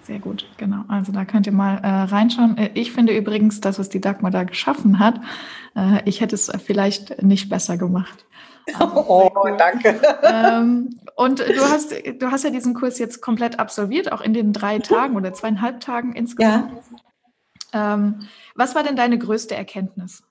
Sehr 0.08 0.20
gut, 0.20 0.46
genau. 0.56 0.86
Also 0.88 1.12
da 1.12 1.26
könnt 1.26 1.48
ihr 1.48 1.52
mal 1.52 1.80
äh, 1.84 2.04
reinschauen. 2.04 2.58
Äh, 2.58 2.72
ich 2.76 2.94
finde 2.94 3.16
übrigens, 3.16 3.60
das, 3.60 3.78
was 3.78 3.90
die 3.90 4.00
Dagmar 4.00 4.32
da 4.32 4.46
geschaffen 4.46 5.00
hat, 5.00 5.20
äh, 5.76 6.02
ich 6.06 6.22
hätte 6.22 6.34
es 6.34 6.50
vielleicht 6.66 7.22
nicht 7.22 7.50
besser 7.50 7.78
gemacht. 7.78 8.26
oh, 8.80 9.30
danke. 9.58 10.00
Ähm, 10.24 10.98
und 11.18 11.40
du 11.40 11.62
hast, 11.62 11.92
du 11.92 12.32
hast 12.32 12.46
ja 12.46 12.52
diesen 12.52 12.74
Kurs 12.74 13.00
jetzt 13.00 13.22
komplett 13.22 13.60
absolviert, 13.60 14.14
auch 14.14 14.22
in 14.22 14.34
den 14.34 14.54
drei 14.54 14.80
Tagen 14.80 15.18
oder 15.18 15.34
zweieinhalb 15.34 15.82
Tagen 15.82 16.14
insgesamt. 16.14 16.72
Ja. 17.74 17.94
Ähm, 17.94 18.28
was 18.56 18.76
war 18.76 18.84
denn 18.84 18.96
deine 18.96 19.18
größte 19.18 19.56
Erkenntnis? 19.56 20.24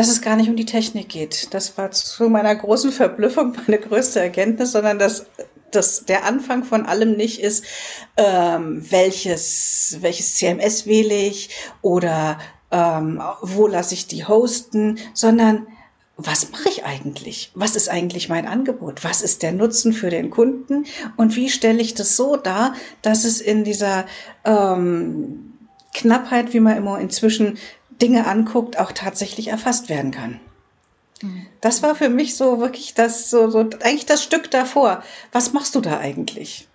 Dass 0.00 0.08
es 0.08 0.22
gar 0.22 0.34
nicht 0.34 0.48
um 0.48 0.56
die 0.56 0.64
Technik 0.64 1.10
geht. 1.10 1.52
Das 1.52 1.76
war 1.76 1.90
zu 1.90 2.30
meiner 2.30 2.56
großen 2.56 2.90
Verblüffung 2.90 3.52
meine 3.66 3.78
größte 3.78 4.18
Erkenntnis, 4.18 4.72
sondern 4.72 4.98
dass 4.98 5.26
das, 5.72 6.06
der 6.06 6.24
Anfang 6.24 6.64
von 6.64 6.86
allem 6.86 7.18
nicht 7.18 7.38
ist, 7.42 7.66
ähm, 8.16 8.82
welches, 8.90 9.98
welches 10.00 10.36
CMS 10.36 10.86
wähle 10.86 11.14
ich 11.14 11.50
oder 11.82 12.38
ähm, 12.70 13.20
wo 13.42 13.66
lasse 13.66 13.92
ich 13.92 14.06
die 14.06 14.24
hosten, 14.24 14.98
sondern 15.12 15.66
was 16.16 16.50
mache 16.50 16.70
ich 16.70 16.86
eigentlich? 16.86 17.52
Was 17.54 17.76
ist 17.76 17.90
eigentlich 17.90 18.30
mein 18.30 18.48
Angebot? 18.48 19.04
Was 19.04 19.20
ist 19.20 19.42
der 19.42 19.52
Nutzen 19.52 19.92
für 19.92 20.08
den 20.08 20.30
Kunden? 20.30 20.86
Und 21.18 21.36
wie 21.36 21.50
stelle 21.50 21.82
ich 21.82 21.92
das 21.92 22.16
so 22.16 22.36
dar, 22.36 22.72
dass 23.02 23.24
es 23.24 23.42
in 23.42 23.64
dieser 23.64 24.06
ähm, 24.46 25.58
Knappheit, 25.92 26.54
wie 26.54 26.60
man 26.60 26.78
immer 26.78 26.98
inzwischen 27.00 27.58
Dinge 28.00 28.26
anguckt, 28.26 28.78
auch 28.78 28.92
tatsächlich 28.92 29.48
erfasst 29.48 29.88
werden 29.88 30.10
kann? 30.10 30.40
Das 31.60 31.82
war 31.82 31.94
für 31.94 32.08
mich 32.08 32.36
so 32.36 32.60
wirklich 32.60 32.94
das, 32.94 33.28
so, 33.28 33.50
so 33.50 33.60
eigentlich 33.60 34.06
das 34.06 34.22
Stück 34.22 34.50
davor. 34.50 35.02
Was 35.32 35.52
machst 35.52 35.74
du 35.74 35.80
da 35.80 35.98
eigentlich? 35.98 36.66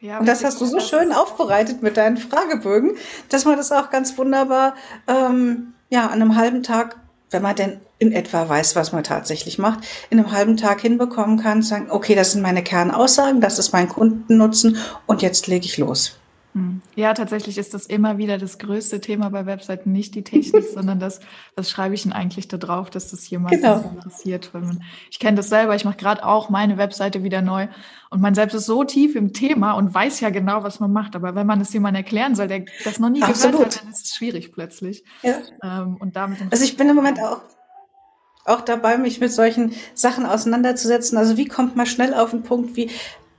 Ja, 0.00 0.18
und 0.18 0.26
das 0.26 0.42
hast 0.44 0.60
du 0.60 0.66
so 0.66 0.80
schön 0.80 1.12
aufbereitet 1.12 1.82
mit 1.82 1.96
deinen 1.96 2.16
Fragebögen, 2.16 2.96
dass 3.28 3.44
man 3.44 3.56
das 3.56 3.70
auch 3.70 3.90
ganz 3.90 4.16
wunderbar, 4.16 4.74
ähm, 5.06 5.74
ja, 5.90 6.06
an 6.06 6.22
einem 6.22 6.36
halben 6.36 6.62
Tag, 6.62 6.96
wenn 7.30 7.42
man 7.42 7.54
denn 7.54 7.80
in 7.98 8.12
etwa 8.12 8.48
weiß, 8.48 8.76
was 8.76 8.92
man 8.92 9.04
tatsächlich 9.04 9.58
macht, 9.58 9.80
in 10.08 10.18
einem 10.18 10.32
halben 10.32 10.56
Tag 10.56 10.80
hinbekommen 10.80 11.38
kann, 11.38 11.62
sagen, 11.62 11.88
okay, 11.90 12.14
das 12.14 12.32
sind 12.32 12.40
meine 12.40 12.64
Kernaussagen, 12.64 13.42
das 13.42 13.58
ist 13.58 13.72
mein 13.72 13.90
Kundennutzen 13.90 14.78
und 15.06 15.20
jetzt 15.20 15.46
lege 15.46 15.66
ich 15.66 15.76
los. 15.76 16.19
Hm. 16.52 16.82
Ja, 16.96 17.14
tatsächlich 17.14 17.58
ist 17.58 17.74
das 17.74 17.86
immer 17.86 18.18
wieder 18.18 18.36
das 18.36 18.58
größte 18.58 19.00
Thema 19.00 19.30
bei 19.30 19.46
Webseiten, 19.46 19.92
nicht 19.92 20.14
die 20.16 20.24
Technik, 20.24 20.64
sondern 20.74 20.98
das, 20.98 21.20
was 21.54 21.70
schreibe 21.70 21.94
ich 21.94 22.02
denn 22.02 22.12
eigentlich 22.12 22.48
da 22.48 22.56
drauf, 22.56 22.90
dass 22.90 23.10
das 23.10 23.28
jemand 23.30 23.52
genau. 23.52 23.92
interessiert. 23.94 24.50
Man, 24.52 24.82
ich 25.10 25.20
kenne 25.20 25.36
das 25.36 25.48
selber, 25.48 25.76
ich 25.76 25.84
mache 25.84 25.96
gerade 25.96 26.24
auch 26.24 26.50
meine 26.50 26.76
Webseite 26.76 27.22
wieder 27.22 27.40
neu 27.40 27.68
und 28.10 28.20
man 28.20 28.34
selbst 28.34 28.54
ist 28.54 28.66
so 28.66 28.82
tief 28.82 29.14
im 29.14 29.32
Thema 29.32 29.72
und 29.72 29.94
weiß 29.94 30.18
ja 30.20 30.30
genau, 30.30 30.64
was 30.64 30.80
man 30.80 30.92
macht. 30.92 31.14
Aber 31.14 31.36
wenn 31.36 31.46
man 31.46 31.60
es 31.60 31.72
jemandem 31.72 32.02
erklären 32.02 32.34
soll, 32.34 32.48
der 32.48 32.64
das 32.84 32.98
noch 32.98 33.10
nie 33.10 33.22
Absolut. 33.22 33.58
gehört 33.58 33.76
hat, 33.76 33.84
dann 33.84 33.92
ist 33.92 34.06
es 34.06 34.14
schwierig 34.16 34.52
plötzlich. 34.52 35.04
Ja. 35.22 35.38
Ähm, 35.62 35.96
und 36.00 36.16
damit 36.16 36.40
also 36.50 36.64
ich 36.64 36.76
bin 36.76 36.88
im 36.88 36.96
Moment 36.96 37.20
auch 37.20 37.42
auch 38.46 38.62
dabei, 38.62 38.96
mich 38.96 39.20
mit 39.20 39.32
solchen 39.32 39.74
Sachen 39.94 40.26
auseinanderzusetzen. 40.26 41.16
Also 41.18 41.36
wie 41.36 41.44
kommt 41.44 41.76
man 41.76 41.86
schnell 41.86 42.14
auf 42.14 42.30
den 42.30 42.42
Punkt? 42.42 42.74
Wie 42.74 42.90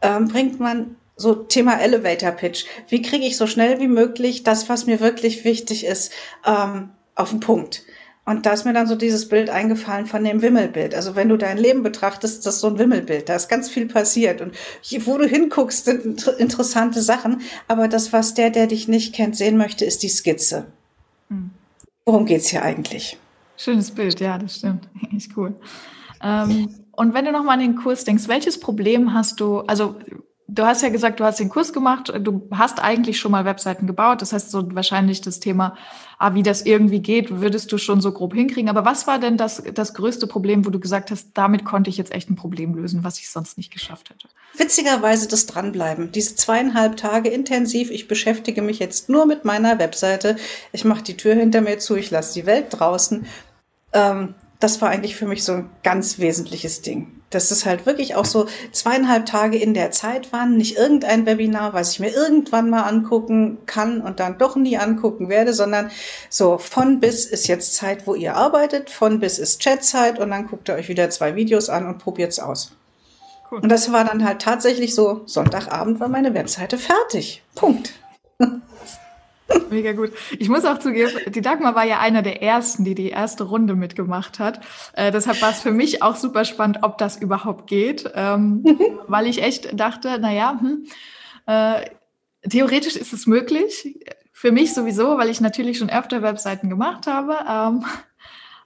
ähm, 0.02 0.28
bringt 0.28 0.60
man 0.60 0.96
so 1.22 1.36
Thema 1.36 1.80
Elevator 1.80 2.32
Pitch. 2.32 2.66
Wie 2.90 3.02
kriege 3.02 3.26
ich 3.26 3.38
so 3.38 3.48
schnell 3.48 3.80
wie 3.80 3.88
möglich 3.88 4.44
das, 4.44 4.68
was 4.68 4.86
mir 4.86 5.00
wirklich 5.00 5.46
wichtig 5.46 5.86
ist, 5.86 6.12
ähm, 6.46 6.90
auf 7.16 7.30
den 7.30 7.40
Punkt? 7.40 7.84
Und 8.24 8.46
da 8.46 8.54
ist 8.54 8.66
mir 8.66 8.74
dann 8.74 8.88
so 8.88 8.96
dieses 8.96 9.28
Bild 9.30 9.50
eingefallen 9.50 10.06
von 10.06 10.24
dem 10.24 10.42
Wimmelbild. 10.42 10.94
Also 10.94 11.16
wenn 11.16 11.30
du 11.30 11.38
dein 11.38 11.58
Leben 11.58 11.82
betrachtest, 11.82 12.46
das 12.46 12.56
ist 12.56 12.62
so 12.62 12.68
ein 12.68 12.78
Wimmelbild. 12.78 13.30
Da 13.30 13.36
ist 13.36 13.50
ganz 13.50 13.70
viel 13.70 13.88
passiert. 13.88 14.42
Und 14.42 14.56
wo 15.06 15.18
du 15.18 15.26
hinguckst, 15.26 15.86
sind 15.86 16.28
interessante 16.38 17.02
Sachen. 17.02 17.42
Aber 17.68 17.88
das, 17.88 18.14
was 18.14 18.36
der, 18.36 18.52
der 18.52 18.68
dich 18.68 18.88
nicht 18.88 19.16
kennt, 19.16 19.36
sehen 19.36 19.58
möchte, 19.58 19.86
ist 19.86 20.04
die 20.04 20.10
Skizze. 20.10 20.68
Hm. 21.30 21.50
Worum 22.06 22.26
geht's 22.26 22.50
hier 22.50 22.62
eigentlich? 22.62 23.18
Schönes 23.58 23.92
Bild, 23.92 24.20
ja, 24.20 24.38
das 24.38 24.58
stimmt. 24.58 24.88
Echt 25.16 25.36
cool. 25.36 25.56
Ähm, 26.24 26.70
und 26.92 27.14
wenn 27.16 27.26
du 27.26 27.32
nochmal 27.32 27.56
an 27.56 27.62
den 27.62 27.76
Kurs 27.76 28.04
denkst, 28.04 28.28
welches 28.28 28.60
Problem 28.60 29.14
hast 29.14 29.40
du, 29.40 29.60
also 29.62 29.96
Du 30.54 30.66
hast 30.66 30.82
ja 30.82 30.90
gesagt, 30.90 31.22
du 31.22 31.24
hast 31.24 31.40
den 31.40 31.48
Kurs 31.48 31.72
gemacht, 31.72 32.12
du 32.20 32.46
hast 32.52 32.84
eigentlich 32.84 33.18
schon 33.18 33.32
mal 33.32 33.46
Webseiten 33.46 33.88
gebaut. 33.88 34.22
Das 34.22 34.34
heißt, 34.34 34.52
so 34.52 34.76
wahrscheinlich 34.76 35.22
das 35.22 35.40
Thema, 35.40 35.78
ah, 36.20 36.34
wie 36.34 36.44
das 36.44 36.64
irgendwie 36.64 37.00
geht, 37.00 37.40
würdest 37.40 37.72
du 37.72 37.78
schon 37.78 38.02
so 38.02 38.12
grob 38.12 38.34
hinkriegen. 38.34 38.70
Aber 38.70 38.84
was 38.84 39.08
war 39.08 39.18
denn 39.18 39.38
das, 39.38 39.64
das 39.74 39.94
größte 39.94 40.28
Problem, 40.28 40.66
wo 40.66 40.70
du 40.70 40.82
gesagt 40.82 41.10
hast, 41.10 41.30
damit 41.36 41.64
konnte 41.64 41.90
ich 41.90 41.96
jetzt 41.96 42.12
echt 42.12 42.30
ein 42.30 42.36
Problem 42.36 42.76
lösen, 42.76 43.06
was 43.06 43.18
ich 43.20 43.30
sonst 43.30 43.58
nicht 43.58 43.72
geschafft 43.72 44.10
hätte? 44.10 44.28
Witzigerweise 44.58 45.30
das 45.30 45.46
Dranbleiben. 45.46 46.12
Diese 46.12 46.36
zweieinhalb 46.36 46.98
Tage 46.98 47.30
intensiv. 47.30 47.90
Ich 47.90 48.10
beschäftige 48.10 48.62
mich 48.62 48.80
jetzt 48.80 49.08
nur 49.08 49.26
mit 49.26 49.46
meiner 49.46 49.80
Webseite. 49.80 50.36
Ich 50.74 50.84
mache 50.84 51.04
die 51.04 51.16
Tür 51.16 51.36
hinter 51.36 51.62
mir 51.62 51.80
zu, 51.80 51.96
ich 51.96 52.12
lasse 52.12 52.34
die 52.34 52.46
Welt 52.46 52.66
draußen. 52.72 53.26
Ähm, 53.94 54.36
das 54.60 54.82
war 54.82 54.90
eigentlich 54.90 55.16
für 55.16 55.28
mich 55.28 55.46
so 55.46 55.54
ein 55.54 55.70
ganz 55.82 56.20
wesentliches 56.20 56.82
Ding. 56.82 57.21
Dass 57.32 57.50
es 57.50 57.66
halt 57.66 57.86
wirklich 57.86 58.16
auch 58.16 58.26
so 58.26 58.46
zweieinhalb 58.72 59.26
Tage 59.26 59.58
in 59.58 59.74
der 59.74 59.92
Zeit 59.92 60.32
waren, 60.32 60.58
nicht 60.58 60.78
irgendein 60.78 61.26
Webinar, 61.26 61.74
was 61.74 61.94
ich 61.94 62.00
mir 62.00 62.14
irgendwann 62.14 62.70
mal 62.70 62.84
angucken 62.84 63.58
kann 63.66 64.02
und 64.02 64.20
dann 64.20 64.38
doch 64.38 64.56
nie 64.56 64.78
angucken 64.78 65.30
werde, 65.30 65.54
sondern 65.54 65.90
so 66.30 66.58
von 66.60 67.00
bis 67.00 67.26
ist 67.26 67.48
jetzt 67.48 67.76
Zeit, 67.76 68.06
wo 68.06 68.14
ihr 68.14 68.36
arbeitet, 68.36 68.90
von 68.90 69.20
bis 69.20 69.40
ist 69.40 69.64
Chatzeit 69.64 70.20
und 70.20 70.30
dann 70.30 70.48
guckt 70.48 70.70
ihr 70.70 70.76
euch 70.76 70.90
wieder 70.90 71.10
zwei 71.10 71.36
Videos 71.36 71.70
an 71.70 71.88
und 71.88 71.98
probiert's 71.98 72.40
aus. 72.40 72.74
Cool. 73.50 73.60
Und 73.60 73.70
das 73.70 73.92
war 73.92 74.06
dann 74.06 74.24
halt 74.24 74.42
tatsächlich 74.42 74.96
so, 74.96 75.22
Sonntagabend 75.26 76.00
war 76.00 76.08
meine 76.08 76.34
Webseite 76.34 76.78
fertig. 76.78 77.44
Punkt. 77.56 77.94
Mega 79.70 79.94
gut. 79.94 80.12
Ich 80.38 80.50
muss 80.50 80.66
auch 80.66 80.80
zugeben, 80.80 81.12
die 81.28 81.42
Dagmar 81.42 81.76
war 81.76 81.86
ja 81.86 82.00
einer 82.00 82.22
der 82.22 82.42
ersten, 82.42 82.84
die 82.84 82.96
die 82.96 83.10
erste 83.10 83.44
Runde 83.44 83.76
mitgemacht 83.76 84.40
hat. 84.40 84.62
Äh, 84.94 85.12
deshalb 85.12 85.42
war 85.42 85.52
es 85.52 85.62
für 85.62 85.72
mich 85.72 86.04
auch 86.04 86.16
super 86.16 86.46
spannend, 86.46 86.80
ob 86.82 86.98
das 86.98 87.18
überhaupt 87.18 87.68
geht, 87.68 88.12
ähm, 88.16 88.64
weil 89.08 89.28
ich 89.28 89.42
echt 89.42 89.80
dachte, 89.80 90.20
naja, 90.20 90.60
hm, 90.60 90.86
äh, 91.46 91.86
theoretisch 92.50 92.96
ist 92.96 93.14
es 93.14 93.28
möglich. 93.28 94.00
Für 94.34 94.52
mich 94.52 94.74
sowieso, 94.74 95.18
weil 95.18 95.30
ich 95.30 95.40
natürlich 95.40 95.78
schon 95.78 95.90
öfter 95.90 96.22
Webseiten 96.22 96.70
gemacht 96.70 97.06
habe. 97.06 97.38
Ähm, 97.48 97.86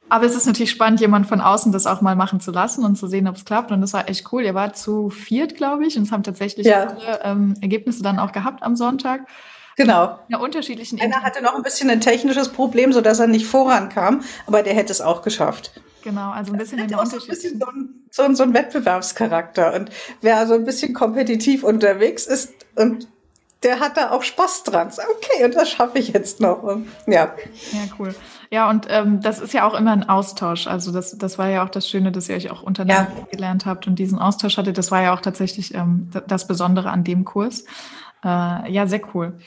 aber 0.08 0.26
es 0.26 0.36
ist 0.36 0.46
natürlich 0.46 0.72
spannend, 0.72 1.02
jemand 1.02 1.26
von 1.28 1.42
außen 1.42 1.72
das 1.72 1.88
auch 1.88 2.02
mal 2.02 2.16
machen 2.16 2.40
zu 2.40 2.52
lassen 2.52 2.86
und 2.86 2.96
zu 2.96 3.08
sehen, 3.08 3.28
ob 3.28 3.36
es 3.36 3.46
klappt. 3.46 3.72
Und 3.72 3.82
das 3.82 3.94
war 3.94 4.08
echt 4.08 4.32
cool. 4.32 4.44
Ihr 4.44 4.54
war 4.54 4.74
zu 4.74 5.10
viert, 5.10 5.56
glaube 5.56 5.86
ich, 5.86 5.98
und 5.98 6.04
es 6.04 6.12
haben 6.12 6.24
tatsächlich 6.24 6.68
ja. 6.68 6.88
alle 6.88 7.22
ähm, 7.24 7.56
Ergebnisse 7.62 8.04
dann 8.04 8.20
auch 8.20 8.32
gehabt 8.32 8.62
am 8.62 8.76
Sonntag. 8.76 9.22
Genau. 9.76 10.20
Ja, 10.30 10.38
unterschiedlichen 10.38 11.02
Einer 11.02 11.22
hatte 11.22 11.44
noch 11.44 11.56
ein 11.56 11.64
bisschen 11.64 11.90
ein 11.90 12.02
technisches 12.02 12.50
Problem, 12.50 12.94
so 12.94 13.02
dass 13.02 13.20
er 13.20 13.28
nicht 13.28 13.46
vorankam, 13.46 14.24
aber 14.48 14.64
der 14.64 14.74
hätte 14.74 14.92
es 14.92 15.02
auch 15.02 15.22
geschafft. 15.22 15.72
Genau, 16.04 16.32
also 16.32 16.54
ein 16.54 16.60
bisschen 16.60 16.80
in 16.80 16.88
der 16.88 17.00
Unterschied. 17.00 17.22
So 17.22 17.32
ein, 17.32 17.36
bisschen 17.36 17.60
so, 17.60 17.66
ein, 17.66 17.90
so, 18.12 18.24
ein, 18.24 18.36
so 18.36 18.44
ein 18.44 18.54
Wettbewerbscharakter. 18.54 19.74
Und 19.74 19.90
wer 20.22 20.38
also 20.38 20.54
ein 20.54 20.64
bisschen 20.64 20.94
kompetitiv 20.94 21.64
unterwegs 21.64 22.28
ist 22.28 22.54
und 22.76 23.08
der 23.64 23.80
hat 23.80 23.98
da 23.98 24.12
auch 24.12 24.22
Spaß 24.22 24.64
dran. 24.64 24.90
Okay, 24.90 25.44
und 25.44 25.56
das 25.56 25.72
schaffe 25.72 25.98
ich 25.98 26.10
jetzt 26.10 26.40
noch. 26.40 26.78
Ja. 27.08 27.34
Ja, 27.72 27.80
cool. 27.98 28.14
Ja, 28.52 28.70
und 28.70 28.86
ähm, 28.90 29.22
das 29.22 29.40
ist 29.40 29.54
ja 29.54 29.68
auch 29.68 29.74
immer 29.74 29.92
ein 29.92 30.08
Austausch. 30.08 30.68
Also 30.68 30.92
das, 30.92 31.18
das 31.18 31.40
war 31.40 31.50
ja 31.50 31.64
auch 31.64 31.70
das 31.70 31.90
Schöne, 31.90 32.12
dass 32.12 32.30
ihr 32.30 32.36
euch 32.36 32.52
auch 32.52 32.62
untereinander 32.62 33.12
ja. 33.18 33.26
gelernt 33.32 33.66
habt 33.66 33.88
und 33.88 33.98
diesen 33.98 34.20
Austausch 34.20 34.58
hattet. 34.58 34.78
Das 34.78 34.92
war 34.92 35.02
ja 35.02 35.14
auch 35.16 35.22
tatsächlich 35.22 35.74
ähm, 35.74 36.12
das 36.28 36.48
Besondere 36.48 36.92
an 36.92 37.04
dem 37.04 37.26
Kurs. 37.26 37.66
Äh, 38.26 38.72
ja, 38.72 38.88
sehr 38.88 39.02
cool. 39.14 39.38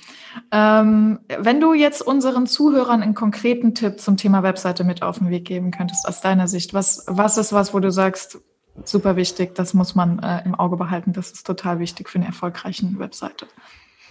Ähm, 0.52 1.18
wenn 1.26 1.60
du 1.60 1.74
jetzt 1.74 2.00
unseren 2.00 2.46
Zuhörern 2.46 3.02
einen 3.02 3.14
konkreten 3.14 3.74
Tipp 3.74 3.98
zum 3.98 4.16
Thema 4.16 4.44
Webseite 4.44 4.84
mit 4.84 5.02
auf 5.02 5.18
den 5.18 5.30
Weg 5.30 5.44
geben 5.46 5.72
könntest, 5.72 6.06
aus 6.06 6.20
deiner 6.20 6.46
Sicht, 6.46 6.74
was, 6.74 7.04
was 7.08 7.36
ist 7.38 7.52
was, 7.52 7.74
wo 7.74 7.80
du 7.80 7.90
sagst, 7.90 8.38
super 8.84 9.16
wichtig, 9.16 9.56
das 9.56 9.74
muss 9.74 9.96
man 9.96 10.20
äh, 10.20 10.44
im 10.44 10.54
Auge 10.54 10.76
behalten, 10.76 11.12
das 11.12 11.32
ist 11.32 11.44
total 11.44 11.80
wichtig 11.80 12.08
für 12.08 12.18
eine 12.18 12.26
erfolgreiche 12.26 12.86
Webseite? 13.00 13.48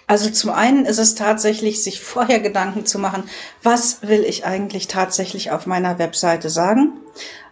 Also 0.06 0.30
zum 0.30 0.50
einen 0.50 0.86
ist 0.86 1.00
es 1.00 1.16
tatsächlich, 1.16 1.82
sich 1.82 2.02
vorher 2.02 2.42
Gedanken 2.42 2.86
zu 2.86 3.00
machen, 3.00 3.24
was 3.64 4.02
will 4.02 4.26
ich 4.26 4.46
eigentlich 4.46 4.88
tatsächlich 4.88 5.52
auf 5.52 5.66
meiner 5.66 5.98
Webseite 5.98 6.50
sagen? 6.50 6.92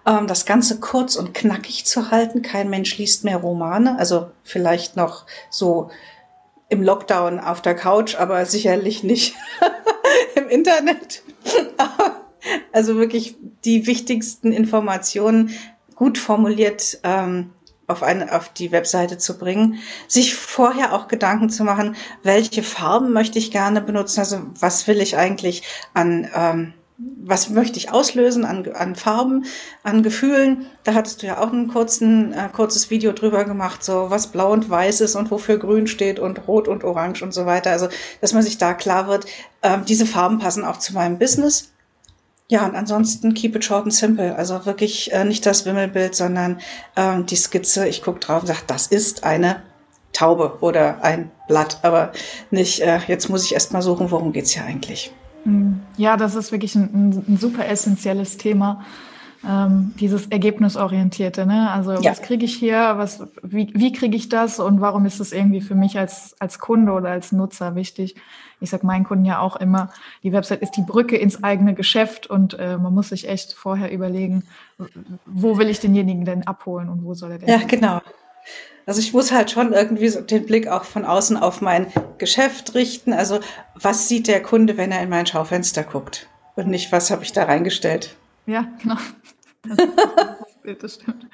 Ähm, 0.05 0.27
das 0.27 0.45
Ganze 0.45 0.81
kurz 0.81 1.15
und 1.15 1.33
knackig 1.33 1.85
zu 1.85 2.11
halten. 2.11 2.41
Kein 2.41 2.69
Mensch 2.69 2.97
liest 2.97 3.23
mehr 3.23 3.37
Romane, 3.37 3.97
also 3.97 4.31
vielleicht 4.43 4.97
noch 4.97 5.25
so 5.49 5.91
im 6.69 6.83
Lockdown 6.83 7.39
auf 7.39 7.61
der 7.61 7.75
Couch, 7.75 8.15
aber 8.15 8.45
sicherlich 8.45 9.03
nicht 9.03 9.35
im 10.35 10.49
Internet. 10.49 11.23
also 12.71 12.97
wirklich 12.97 13.35
die 13.63 13.87
wichtigsten 13.87 14.51
Informationen 14.51 15.51
gut 15.95 16.17
formuliert 16.17 16.99
ähm, 17.03 17.51
auf, 17.87 18.03
eine, 18.03 18.33
auf 18.35 18.49
die 18.49 18.71
Webseite 18.71 19.17
zu 19.17 19.37
bringen, 19.37 19.79
sich 20.07 20.35
vorher 20.35 20.93
auch 20.93 21.07
Gedanken 21.07 21.49
zu 21.49 21.63
machen, 21.63 21.95
welche 22.23 22.63
Farben 22.63 23.13
möchte 23.13 23.39
ich 23.39 23.51
gerne 23.51 23.81
benutzen, 23.81 24.19
also 24.19 24.41
was 24.59 24.87
will 24.87 25.01
ich 25.01 25.17
eigentlich 25.17 25.63
an 25.93 26.29
ähm, 26.33 26.73
was 26.97 27.49
möchte 27.49 27.77
ich 27.77 27.91
auslösen 27.91 28.45
an, 28.45 28.71
an 28.73 28.95
Farben, 28.95 29.45
an 29.83 30.01
Gefühlen. 30.01 30.67
Da 30.83 30.93
hattest 30.93 31.21
du 31.21 31.27
ja 31.27 31.39
auch 31.39 31.51
ein 31.51 31.67
kurzen, 31.67 32.31
äh, 32.31 32.47
kurzes 32.53 32.89
Video 32.89 33.11
drüber 33.11 33.43
gemacht, 33.43 33.83
so 33.83 34.09
was 34.09 34.27
blau 34.27 34.53
und 34.53 34.69
weiß 34.69 35.01
ist 35.01 35.15
und 35.15 35.29
wofür 35.29 35.57
grün 35.57 35.87
steht 35.87 36.19
und 36.19 36.47
rot 36.47 36.67
und 36.67 36.83
orange 36.85 37.21
und 37.21 37.33
so 37.33 37.45
weiter. 37.45 37.71
Also, 37.71 37.89
dass 38.21 38.33
man 38.33 38.43
sich 38.43 38.57
da 38.57 38.73
klar 38.73 39.07
wird, 39.07 39.25
äh, 39.61 39.77
diese 39.87 40.05
Farben 40.05 40.39
passen 40.39 40.63
auch 40.63 40.77
zu 40.77 40.93
meinem 40.93 41.19
Business. 41.19 41.71
Ja, 42.47 42.65
und 42.65 42.75
ansonsten 42.75 43.33
keep 43.33 43.55
it 43.55 43.65
short 43.65 43.83
and 43.83 43.93
simple. 43.93 44.35
Also 44.35 44.65
wirklich 44.65 45.11
äh, 45.11 45.25
nicht 45.25 45.45
das 45.45 45.65
Wimmelbild, 45.65 46.15
sondern 46.15 46.61
äh, 46.95 47.21
die 47.23 47.35
Skizze. 47.35 47.87
Ich 47.87 48.03
gucke 48.03 48.19
drauf 48.19 48.41
und 48.41 48.47
sage, 48.47 48.59
das 48.67 48.87
ist 48.87 49.23
eine 49.23 49.63
Taube 50.13 50.59
oder 50.61 51.03
ein 51.03 51.31
Blatt, 51.47 51.79
aber 51.81 52.13
nicht, 52.51 52.79
äh, 52.79 52.99
jetzt 53.07 53.29
muss 53.29 53.43
ich 53.43 53.53
erst 53.53 53.73
mal 53.73 53.81
suchen, 53.81 54.11
worum 54.11 54.31
geht's 54.31 54.51
hier 54.51 54.63
eigentlich. 54.63 55.11
Hm. 55.45 55.79
Ja, 55.97 56.17
das 56.17 56.35
ist 56.35 56.51
wirklich 56.51 56.75
ein, 56.75 57.23
ein 57.27 57.37
super 57.37 57.67
essentielles 57.67 58.37
Thema. 58.37 58.83
Ähm, 59.47 59.93
dieses 59.99 60.25
Ergebnisorientierte, 60.27 61.45
ne? 61.45 61.69
Also 61.69 61.91
ja. 61.93 62.09
was 62.09 62.23
kriege 62.23 62.45
ich 62.45 62.55
hier, 62.55 62.93
was, 62.97 63.27
wie, 63.43 63.69
wie 63.75 63.91
kriege 63.91 64.17
ich 64.17 64.27
das 64.27 64.59
und 64.59 64.81
warum 64.81 65.05
ist 65.05 65.19
es 65.19 65.31
irgendwie 65.33 65.61
für 65.61 65.75
mich 65.75 65.99
als, 65.99 66.35
als 66.39 66.57
Kunde 66.57 66.91
oder 66.93 67.09
als 67.09 67.31
Nutzer 67.31 67.75
wichtig? 67.75 68.15
Ich 68.59 68.71
sage 68.71 68.87
meinen 68.87 69.03
Kunden 69.03 69.25
ja 69.25 69.39
auch 69.39 69.55
immer, 69.57 69.91
die 70.23 70.33
Website 70.33 70.63
ist 70.63 70.71
die 70.71 70.81
Brücke 70.81 71.15
ins 71.15 71.43
eigene 71.43 71.75
Geschäft 71.75 72.25
und 72.25 72.57
äh, 72.57 72.77
man 72.77 72.91
muss 72.91 73.09
sich 73.09 73.29
echt 73.29 73.53
vorher 73.53 73.91
überlegen, 73.91 74.43
wo 75.27 75.59
will 75.59 75.69
ich 75.69 75.79
denjenigen 75.79 76.25
denn 76.25 76.47
abholen 76.47 76.89
und 76.89 77.03
wo 77.03 77.13
soll 77.13 77.33
er 77.33 77.37
denn? 77.37 77.49
Ja, 77.49 77.59
genau. 77.67 78.01
Also 78.85 78.99
ich 78.99 79.13
muss 79.13 79.31
halt 79.31 79.51
schon 79.51 79.73
irgendwie 79.73 80.09
so 80.09 80.21
den 80.21 80.45
Blick 80.45 80.67
auch 80.67 80.83
von 80.83 81.05
außen 81.05 81.37
auf 81.37 81.61
mein 81.61 81.91
Geschäft 82.17 82.75
richten. 82.75 83.13
Also 83.13 83.39
was 83.75 84.07
sieht 84.07 84.27
der 84.27 84.43
Kunde, 84.43 84.77
wenn 84.77 84.91
er 84.91 85.01
in 85.01 85.09
mein 85.09 85.25
Schaufenster 85.25 85.83
guckt? 85.83 86.27
Und 86.55 86.67
nicht, 86.67 86.91
was 86.91 87.11
habe 87.11 87.23
ich 87.23 87.33
da 87.33 87.43
reingestellt? 87.43 88.15
Ja, 88.45 88.67
genau. 88.81 88.97
Das, 90.81 90.95
stimmt. 90.95 91.27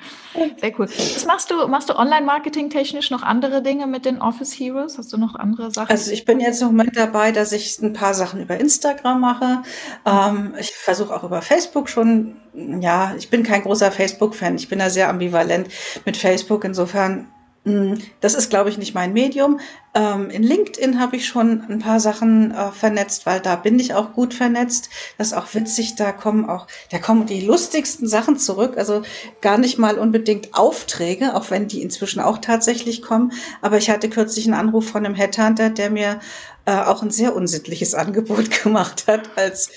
Sehr 0.60 0.78
cool. 0.78 0.90
Was 0.90 1.26
machst 1.26 1.52
du, 1.52 1.68
machst 1.68 1.90
du 1.90 1.96
online-marketing 1.96 2.70
technisch 2.70 3.12
noch 3.12 3.24
andere 3.24 3.62
Dinge 3.62 3.88
mit 3.88 4.04
den 4.04 4.22
Office 4.22 4.52
Heroes? 4.52 4.98
Hast 4.98 5.14
du 5.14 5.18
noch 5.18 5.36
andere 5.36 5.72
Sachen? 5.72 5.90
Also 5.90 6.12
ich 6.12 6.26
bin 6.26 6.42
jetzt 6.42 6.62
im 6.62 6.68
Moment 6.68 6.98
dabei, 6.98 7.32
dass 7.32 7.54
ich 7.54 7.80
ein 7.80 7.94
paar 7.94 8.14
Sachen 8.14 8.42
über 8.42 8.60
Instagram 8.60 9.22
mache. 9.22 9.64
Ähm, 10.06 10.54
ich 10.60 10.72
versuche 10.72 11.16
auch 11.16 11.24
über 11.24 11.42
Facebook 11.42 11.88
schon, 11.88 12.36
ja, 12.82 13.16
ich 13.18 13.30
bin 13.30 13.44
kein 13.44 13.62
großer 13.62 13.92
Facebook-Fan. 13.92 14.56
Ich 14.56 14.68
bin 14.68 14.80
da 14.80 14.90
sehr 14.90 15.08
ambivalent 15.08 15.70
mit 16.04 16.18
Facebook. 16.18 16.66
Insofern 16.66 17.30
das 17.64 18.34
ist, 18.34 18.50
glaube 18.50 18.72
ich, 18.72 18.80
nicht 18.80 18.96
mein 18.96 19.14
Medium. 19.14 19.60
Ähm, 19.94 20.32
in 20.32 20.42
LinkedIn 20.42 21.00
habe 21.00 21.16
ich 21.16 21.28
schon 21.28 21.64
ein 21.70 21.78
paar 21.78 22.00
Sachen 22.00 22.50
äh, 22.52 22.72
vernetzt, 22.72 23.28
weil 23.28 23.40
da 23.40 23.56
bin 23.56 23.78
ich 23.78 23.94
auch 23.94 24.14
gut 24.14 24.34
vernetzt. 24.34 24.90
Das 25.20 25.28
ist 25.28 25.34
auch 25.34 25.54
witzig, 25.54 25.96
da 25.96 26.12
kommen 26.12 26.50
auch, 26.50 26.66
da 26.90 26.98
kommen 26.98 27.28
die 27.28 27.42
lustigsten 27.42 28.08
Sachen 28.08 28.40
zurück. 28.40 28.78
Also 28.78 29.04
gar 29.42 29.60
nicht 29.60 29.78
mal 29.78 30.00
unbedingt 30.00 30.56
Aufträge, 30.56 31.36
auch 31.36 31.52
wenn 31.52 31.68
die 31.68 31.84
inzwischen 31.84 32.20
auch 32.20 32.40
tatsächlich 32.40 33.04
kommen. 33.04 33.32
Aber 33.62 33.78
ich 33.78 33.92
hatte 33.92 34.10
kürzlich 34.10 34.46
einen 34.46 34.56
Anruf 34.56 34.90
von 34.90 35.06
einem 35.06 35.14
Headhunter, 35.14 35.70
der 35.70 35.92
mir 35.92 36.20
äh, 36.66 36.72
auch 36.72 37.04
ein 37.04 37.12
sehr 37.12 37.36
unsittliches 37.36 37.94
Angebot 37.94 38.64
gemacht 38.64 39.06
hat 39.06 39.30
als 39.36 39.70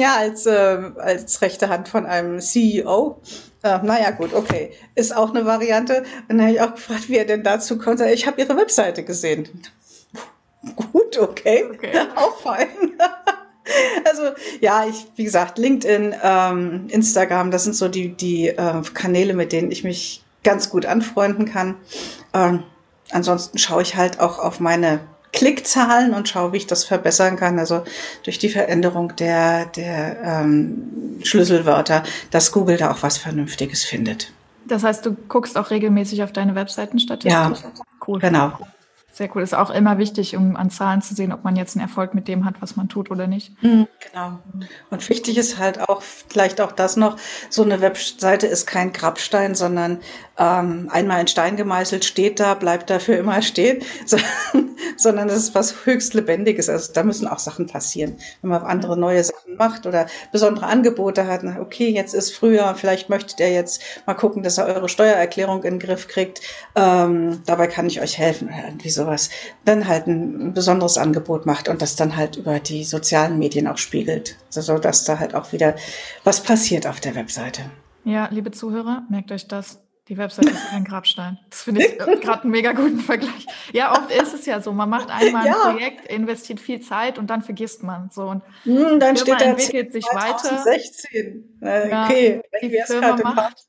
ja, 0.00 0.16
als, 0.16 0.46
äh, 0.46 0.90
als 0.96 1.42
rechte 1.42 1.68
Hand 1.68 1.88
von 1.88 2.06
einem 2.06 2.40
CEO. 2.40 3.20
Äh, 3.62 3.78
naja, 3.82 4.10
gut, 4.10 4.32
okay. 4.32 4.72
Ist 4.94 5.14
auch 5.14 5.30
eine 5.30 5.44
Variante. 5.44 6.04
Und 6.28 6.38
dann 6.38 6.42
habe 6.42 6.52
ich 6.52 6.60
auch 6.60 6.74
gefragt, 6.74 7.08
wie 7.08 7.18
er 7.18 7.26
denn 7.26 7.42
dazu 7.42 7.78
kommt. 7.78 8.00
Ich 8.00 8.26
habe 8.26 8.40
Ihre 8.40 8.56
Webseite 8.56 9.04
gesehen. 9.04 9.48
gut, 10.92 11.18
okay. 11.18 11.64
okay. 11.70 11.92
auch 12.16 12.40
fein. 12.40 12.68
Also 14.04 14.22
ja, 14.60 14.84
ich, 14.84 15.06
wie 15.14 15.22
gesagt, 15.22 15.56
LinkedIn, 15.56 16.16
ähm, 16.24 16.88
Instagram, 16.88 17.52
das 17.52 17.62
sind 17.62 17.76
so 17.76 17.86
die, 17.86 18.08
die 18.08 18.48
äh, 18.48 18.82
Kanäle, 18.94 19.32
mit 19.32 19.52
denen 19.52 19.70
ich 19.70 19.84
mich 19.84 20.24
ganz 20.42 20.70
gut 20.70 20.86
anfreunden 20.86 21.44
kann. 21.44 21.76
Ähm, 22.34 22.64
ansonsten 23.12 23.58
schaue 23.58 23.82
ich 23.82 23.94
halt 23.94 24.18
auch 24.18 24.40
auf 24.40 24.58
meine 24.58 25.00
Klickzahlen 25.32 26.14
und 26.14 26.28
schaue, 26.28 26.52
wie 26.52 26.58
ich 26.58 26.66
das 26.66 26.84
verbessern 26.84 27.36
kann. 27.36 27.58
Also 27.58 27.84
durch 28.24 28.38
die 28.38 28.48
Veränderung 28.48 29.14
der, 29.16 29.66
der 29.66 30.22
ähm, 30.22 31.20
Schlüsselwörter, 31.22 32.02
dass 32.30 32.52
Google 32.52 32.76
da 32.76 32.90
auch 32.90 33.02
was 33.02 33.18
Vernünftiges 33.18 33.84
findet. 33.84 34.32
Das 34.66 34.84
heißt, 34.84 35.04
du 35.04 35.14
guckst 35.28 35.56
auch 35.56 35.70
regelmäßig 35.70 36.22
auf 36.22 36.32
deine 36.32 36.54
Webseitenstatistik? 36.54 37.32
Ja, 37.32 37.52
cool. 38.06 38.20
Genau. 38.20 38.52
Sehr 39.12 39.28
cool. 39.34 39.42
Ist 39.42 39.54
auch 39.54 39.70
immer 39.70 39.98
wichtig, 39.98 40.36
um 40.36 40.56
an 40.56 40.70
Zahlen 40.70 41.02
zu 41.02 41.14
sehen, 41.14 41.32
ob 41.32 41.44
man 41.44 41.56
jetzt 41.56 41.76
einen 41.76 41.86
Erfolg 41.86 42.14
mit 42.14 42.28
dem 42.28 42.44
hat, 42.44 42.54
was 42.60 42.76
man 42.76 42.88
tut 42.88 43.10
oder 43.10 43.26
nicht. 43.26 43.60
Mhm, 43.62 43.86
genau. 44.10 44.38
Und 44.88 45.08
wichtig 45.08 45.36
ist 45.36 45.58
halt 45.58 45.80
auch, 45.80 46.00
vielleicht 46.00 46.60
auch 46.60 46.72
das 46.72 46.96
noch, 46.96 47.16
so 47.50 47.62
eine 47.62 47.80
Webseite 47.80 48.46
ist 48.46 48.66
kein 48.66 48.92
Grabstein, 48.92 49.54
sondern 49.54 50.00
ähm, 50.38 50.88
einmal 50.90 51.20
in 51.20 51.26
Stein 51.26 51.56
gemeißelt 51.56 52.04
steht 52.04 52.40
da, 52.40 52.54
bleibt 52.54 52.88
da 52.88 52.98
für 52.98 53.14
immer 53.14 53.42
stehen, 53.42 53.82
so, 54.06 54.16
sondern 54.96 55.28
es 55.28 55.36
ist 55.36 55.54
was 55.54 55.84
höchst 55.84 56.14
Lebendiges. 56.14 56.68
Also 56.68 56.92
da 56.92 57.02
müssen 57.02 57.26
auch 57.26 57.38
Sachen 57.38 57.66
passieren. 57.66 58.16
Wenn 58.42 58.50
man 58.50 58.62
andere 58.62 58.98
neue 58.98 59.22
Sachen 59.22 59.56
macht 59.56 59.86
oder 59.86 60.06
besondere 60.32 60.66
Angebote 60.66 61.26
hat, 61.26 61.42
na, 61.42 61.60
okay, 61.60 61.90
jetzt 61.90 62.14
ist 62.14 62.34
früher, 62.34 62.74
vielleicht 62.74 63.08
möchtet 63.10 63.40
ihr 63.40 63.52
jetzt 63.52 63.82
mal 64.06 64.14
gucken, 64.14 64.42
dass 64.42 64.58
er 64.58 64.66
eure 64.66 64.88
Steuererklärung 64.88 65.62
in 65.64 65.74
den 65.74 65.78
Griff 65.78 66.08
kriegt. 66.08 66.40
Ähm, 66.74 67.42
dabei 67.46 67.66
kann 67.66 67.86
ich 67.86 68.00
euch 68.00 68.18
helfen 68.18 68.48
oder 68.48 68.64
irgendwie 68.66 68.90
sowas 68.90 69.10
sowas, 69.10 69.30
dann 69.64 69.88
halt 69.88 70.06
ein 70.06 70.52
besonderes 70.54 70.98
Angebot 70.98 71.46
macht 71.46 71.68
und 71.68 71.82
das 71.82 71.96
dann 71.96 72.16
halt 72.16 72.36
über 72.36 72.60
die 72.60 72.84
sozialen 72.84 73.38
Medien 73.38 73.66
auch 73.66 73.78
spiegelt, 73.78 74.36
so 74.48 74.78
dass 74.78 75.04
da 75.04 75.18
halt 75.18 75.34
auch 75.34 75.52
wieder 75.52 75.74
was 76.24 76.42
passiert 76.42 76.86
auf 76.86 77.00
der 77.00 77.14
Webseite. 77.14 77.62
Ja, 78.04 78.28
liebe 78.30 78.50
Zuhörer, 78.50 79.04
merkt 79.10 79.32
euch 79.32 79.46
das. 79.48 79.80
Die 80.08 80.16
Webseite 80.16 80.50
ist 80.50 80.68
kein 80.70 80.84
Grabstein. 80.84 81.38
Das 81.50 81.62
finde 81.62 81.84
ich 81.84 81.98
gerade 81.98 82.42
einen 82.42 82.50
mega 82.50 82.72
guten 82.72 82.98
Vergleich. 82.98 83.46
Ja, 83.72 83.92
oft 83.92 84.10
ist 84.10 84.34
es 84.34 84.46
ja 84.46 84.60
so. 84.60 84.72
Man 84.72 84.90
macht 84.90 85.08
einmal 85.08 85.42
ein 85.42 85.52
ja. 85.52 85.70
Projekt, 85.70 86.10
investiert 86.10 86.58
viel 86.58 86.80
Zeit 86.80 87.18
und 87.18 87.30
dann 87.30 87.42
vergisst 87.42 87.82
man 87.82 88.10
so. 88.10 88.22
Und 88.28 88.42
hm, 88.64 88.98
dann 88.98 89.16
steht 89.16 89.40
da 89.40 89.44
entwickelt 89.44 89.92
sich 89.92 90.04
2016. 90.04 91.58
weiter. 91.60 92.04
okay, 92.04 92.42
ja, 92.52 92.68
die 92.68 92.82
Firma 92.86 93.16
macht, 93.22 93.66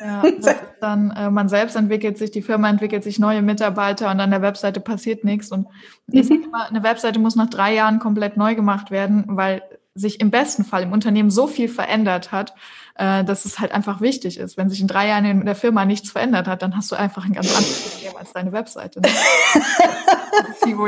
ja, 0.00 0.22
dann 0.80 1.10
äh, 1.10 1.30
man 1.30 1.48
selbst 1.48 1.76
entwickelt 1.76 2.16
sich, 2.16 2.30
die 2.30 2.42
Firma 2.42 2.68
entwickelt 2.70 3.04
sich 3.04 3.18
neue 3.18 3.42
Mitarbeiter 3.42 4.10
und 4.10 4.20
an 4.20 4.30
der 4.30 4.42
Webseite 4.42 4.80
passiert 4.80 5.24
nichts. 5.24 5.52
Und 5.52 5.66
mhm. 6.06 6.44
immer, 6.44 6.68
eine 6.68 6.82
Webseite 6.82 7.18
muss 7.18 7.36
nach 7.36 7.50
drei 7.50 7.74
Jahren 7.74 7.98
komplett 7.98 8.36
neu 8.36 8.54
gemacht 8.54 8.90
werden, 8.90 9.24
weil 9.28 9.62
sich 9.94 10.20
im 10.20 10.30
besten 10.30 10.64
Fall 10.64 10.82
im 10.82 10.92
Unternehmen 10.92 11.30
so 11.30 11.46
viel 11.46 11.68
verändert 11.68 12.32
hat, 12.32 12.54
äh, 12.96 13.24
dass 13.24 13.44
es 13.44 13.58
halt 13.58 13.72
einfach 13.72 14.00
wichtig 14.00 14.38
ist. 14.38 14.56
Wenn 14.56 14.70
sich 14.70 14.80
in 14.80 14.86
drei 14.86 15.08
Jahren 15.08 15.24
in 15.24 15.44
der 15.44 15.56
Firma 15.56 15.84
nichts 15.84 16.10
verändert 16.10 16.46
hat, 16.46 16.62
dann 16.62 16.76
hast 16.76 16.92
du 16.92 16.96
einfach 16.96 17.24
ein 17.24 17.32
ganz 17.32 17.48
anderes 17.48 17.90
Problem 17.90 18.16
als 18.16 18.32
deine 18.32 18.52
Webseite. 18.52 19.00
Ne? 19.00 19.08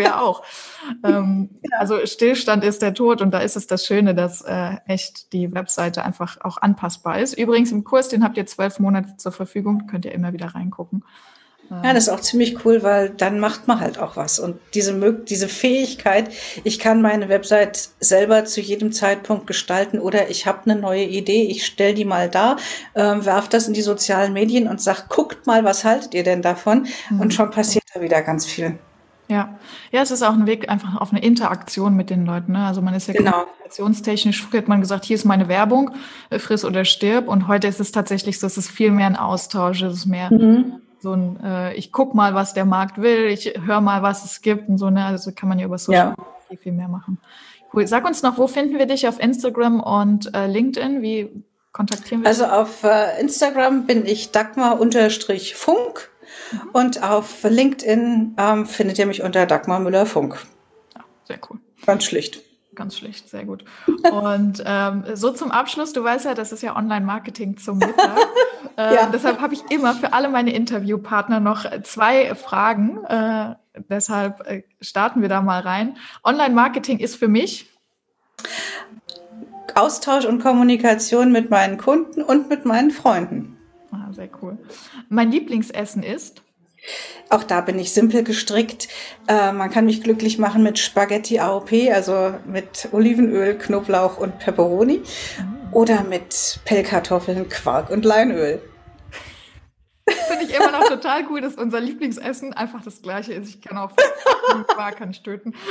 Ja 0.00 0.20
auch. 0.20 0.42
Ähm, 1.04 1.50
ja. 1.62 1.78
Also 1.78 2.04
Stillstand 2.04 2.64
ist 2.64 2.82
der 2.82 2.94
Tod 2.94 3.22
und 3.22 3.30
da 3.30 3.40
ist 3.40 3.56
es 3.56 3.66
das 3.66 3.86
Schöne, 3.86 4.14
dass 4.14 4.42
äh, 4.42 4.76
echt 4.86 5.32
die 5.32 5.52
Webseite 5.52 6.04
einfach 6.04 6.38
auch 6.40 6.58
anpassbar 6.58 7.18
ist. 7.18 7.34
Übrigens 7.34 7.72
im 7.72 7.84
Kurs, 7.84 8.08
den 8.08 8.24
habt 8.24 8.36
ihr 8.36 8.46
zwölf 8.46 8.78
Monate 8.78 9.16
zur 9.16 9.32
Verfügung, 9.32 9.86
könnt 9.86 10.04
ihr 10.04 10.12
immer 10.12 10.32
wieder 10.32 10.48
reingucken. 10.48 11.04
Ja, 11.70 11.92
das 11.92 12.04
ist 12.04 12.08
auch 12.08 12.20
ziemlich 12.20 12.64
cool, 12.64 12.82
weil 12.82 13.10
dann 13.10 13.40
macht 13.40 13.66
man 13.66 13.80
halt 13.80 13.98
auch 13.98 14.16
was. 14.16 14.38
Und 14.38 14.58
diese, 14.74 14.94
diese 15.28 15.48
Fähigkeit, 15.48 16.30
ich 16.64 16.78
kann 16.78 17.02
meine 17.02 17.28
Website 17.28 17.88
selber 17.98 18.44
zu 18.44 18.60
jedem 18.60 18.92
Zeitpunkt 18.92 19.46
gestalten 19.46 19.98
oder 19.98 20.30
ich 20.30 20.46
habe 20.46 20.70
eine 20.70 20.80
neue 20.80 21.04
Idee, 21.04 21.44
ich 21.44 21.66
stelle 21.66 21.94
die 21.94 22.04
mal 22.04 22.30
da, 22.30 22.56
äh, 22.94 23.02
werf 23.02 23.48
das 23.48 23.66
in 23.66 23.74
die 23.74 23.82
sozialen 23.82 24.32
Medien 24.32 24.68
und 24.68 24.80
sag, 24.80 25.08
guckt 25.08 25.46
mal, 25.46 25.64
was 25.64 25.84
haltet 25.84 26.14
ihr 26.14 26.22
denn 26.22 26.42
davon? 26.42 26.86
Mhm. 27.10 27.20
Und 27.20 27.34
schon 27.34 27.50
passiert 27.50 27.84
da 27.94 28.00
wieder 28.00 28.22
ganz 28.22 28.46
viel. 28.46 28.78
Ja, 29.28 29.58
ja, 29.90 30.02
es 30.02 30.12
ist 30.12 30.22
auch 30.22 30.34
ein 30.34 30.46
Weg 30.46 30.68
einfach 30.68 31.00
auf 31.00 31.10
eine 31.10 31.20
Interaktion 31.20 31.96
mit 31.96 32.10
den 32.10 32.26
Leuten. 32.26 32.52
Ne? 32.52 32.64
Also 32.64 32.80
man 32.80 32.94
ist 32.94 33.08
ja 33.08 33.14
genau. 33.14 33.32
kommunikationstechnisch, 33.32 34.40
früher 34.40 34.60
hat 34.60 34.68
man 34.68 34.80
gesagt, 34.80 35.04
hier 35.04 35.16
ist 35.16 35.24
meine 35.24 35.48
Werbung, 35.48 35.90
äh, 36.30 36.38
friss 36.38 36.64
oder 36.64 36.84
stirb. 36.84 37.26
Und 37.26 37.48
heute 37.48 37.66
ist 37.66 37.80
es 37.80 37.90
tatsächlich 37.90 38.38
so, 38.38 38.46
es 38.46 38.56
ist 38.56 38.70
viel 38.70 38.92
mehr 38.92 39.06
ein 39.06 39.16
Austausch, 39.16 39.82
es 39.82 39.94
ist 39.94 40.06
mehr 40.06 40.32
mhm 40.32 40.80
so 40.98 41.12
ein, 41.12 41.38
äh, 41.42 41.74
ich 41.74 41.92
guck 41.92 42.14
mal, 42.14 42.34
was 42.34 42.54
der 42.54 42.64
Markt 42.64 43.00
will, 43.00 43.26
ich 43.26 43.54
höre 43.64 43.80
mal, 43.80 44.02
was 44.02 44.24
es 44.24 44.40
gibt 44.40 44.68
und 44.68 44.78
so, 44.78 44.90
ne? 44.90 45.04
Also 45.04 45.32
kann 45.32 45.48
man 45.48 45.58
ja 45.58 45.66
über 45.66 45.78
Social 45.78 46.14
ja. 46.16 46.24
viel, 46.48 46.58
viel 46.58 46.72
mehr 46.72 46.88
machen. 46.88 47.18
Cool. 47.72 47.86
Sag 47.86 48.06
uns 48.06 48.22
noch, 48.22 48.38
wo 48.38 48.46
finden 48.46 48.78
wir 48.78 48.86
dich 48.86 49.06
auf 49.08 49.20
Instagram 49.20 49.80
und 49.80 50.34
äh, 50.34 50.46
LinkedIn? 50.46 51.02
Wie 51.02 51.44
kontaktieren 51.72 52.22
wir 52.22 52.30
dich? 52.30 52.40
Also 52.40 52.52
auf 52.52 52.84
äh, 52.84 53.20
Instagram 53.20 53.86
bin 53.86 54.06
ich 54.06 54.30
Dagmar-Funk 54.32 56.10
mhm. 56.52 56.60
und 56.72 57.02
auf 57.02 57.42
LinkedIn 57.42 58.36
ähm, 58.38 58.66
findet 58.66 58.98
ihr 58.98 59.06
mich 59.06 59.22
unter 59.22 59.46
Dagmar 59.46 59.80
Müller-Funk. 59.80 60.38
Ja, 60.94 61.04
sehr 61.24 61.38
cool. 61.50 61.58
Ganz 61.84 62.04
schlicht. 62.04 62.45
Ganz 62.76 62.98
schlicht, 62.98 63.30
sehr 63.30 63.46
gut. 63.46 63.64
Und 63.86 64.62
ähm, 64.64 65.04
so 65.14 65.32
zum 65.32 65.50
Abschluss, 65.50 65.94
du 65.94 66.04
weißt 66.04 66.26
ja, 66.26 66.34
das 66.34 66.52
ist 66.52 66.62
ja 66.62 66.76
Online-Marketing 66.76 67.56
zum 67.56 67.78
Mittag. 67.78 68.16
Äh, 68.78 68.94
ja. 68.94 69.06
Deshalb 69.06 69.40
habe 69.40 69.54
ich 69.54 69.62
immer 69.70 69.94
für 69.94 70.12
alle 70.12 70.28
meine 70.28 70.52
Interviewpartner 70.52 71.40
noch 71.40 71.64
zwei 71.82 72.34
Fragen. 72.34 73.02
Äh, 73.04 73.54
deshalb 73.88 74.46
äh, 74.46 74.64
starten 74.82 75.22
wir 75.22 75.30
da 75.30 75.40
mal 75.40 75.60
rein. 75.60 75.96
Online-Marketing 76.24 76.98
ist 76.98 77.16
für 77.16 77.28
mich 77.28 77.70
Austausch 79.74 80.26
und 80.26 80.42
Kommunikation 80.42 81.32
mit 81.32 81.48
meinen 81.48 81.78
Kunden 81.78 82.22
und 82.22 82.50
mit 82.50 82.66
meinen 82.66 82.90
Freunden. 82.90 83.56
Ah, 83.92 84.12
sehr 84.12 84.28
cool. 84.42 84.58
Mein 85.08 85.30
Lieblingsessen 85.30 86.02
ist? 86.02 86.42
Auch 87.28 87.42
da 87.42 87.60
bin 87.60 87.78
ich 87.78 87.92
simpel 87.92 88.22
gestrickt. 88.22 88.88
Äh, 89.26 89.52
man 89.52 89.70
kann 89.70 89.86
mich 89.86 90.02
glücklich 90.02 90.38
machen 90.38 90.62
mit 90.62 90.78
Spaghetti 90.78 91.38
AOP, 91.38 91.72
also 91.92 92.34
mit 92.46 92.88
Olivenöl, 92.92 93.58
Knoblauch 93.58 94.18
und 94.18 94.38
Peperoni. 94.38 94.98
Mhm. 94.98 95.72
Oder 95.72 96.04
mit 96.04 96.60
Pellkartoffeln, 96.64 97.48
Quark 97.48 97.90
und 97.90 98.04
Leinöl. 98.04 98.62
Finde 100.08 100.44
ich 100.44 100.54
immer 100.54 100.70
noch 100.70 100.88
total 100.88 101.26
cool, 101.30 101.40
dass 101.40 101.56
unser 101.56 101.80
Lieblingsessen 101.80 102.52
einfach 102.52 102.82
das 102.82 103.02
gleiche 103.02 103.32
ist. 103.32 103.48
Ich 103.48 103.60
kann 103.60 103.76
auch 103.76 103.90
Quark 104.68 104.98
kann 104.98 105.10
ich 105.10 105.22
töten. 105.22 105.54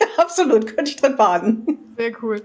Ja, 0.00 0.22
absolut, 0.22 0.68
könnte 0.68 0.92
ich 0.92 0.96
drin 0.96 1.16
baden. 1.16 1.66
Sehr 1.96 2.12
cool. 2.22 2.40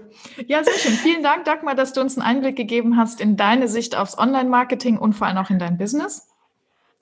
Ja, 0.48 0.64
sehr 0.64 0.74
schön. 0.74 0.94
Vielen 0.94 1.22
Dank, 1.22 1.44
Dagmar, 1.44 1.76
dass 1.76 1.92
du 1.92 2.00
uns 2.00 2.18
einen 2.18 2.26
Einblick 2.26 2.56
gegeben 2.56 2.96
hast 2.96 3.20
in 3.20 3.36
deine 3.36 3.68
Sicht 3.68 3.96
aufs 3.96 4.18
Online-Marketing 4.18 4.98
und 4.98 5.12
vor 5.12 5.28
allem 5.28 5.36
auch 5.38 5.48
in 5.48 5.60
dein 5.60 5.78
Business. 5.78 6.33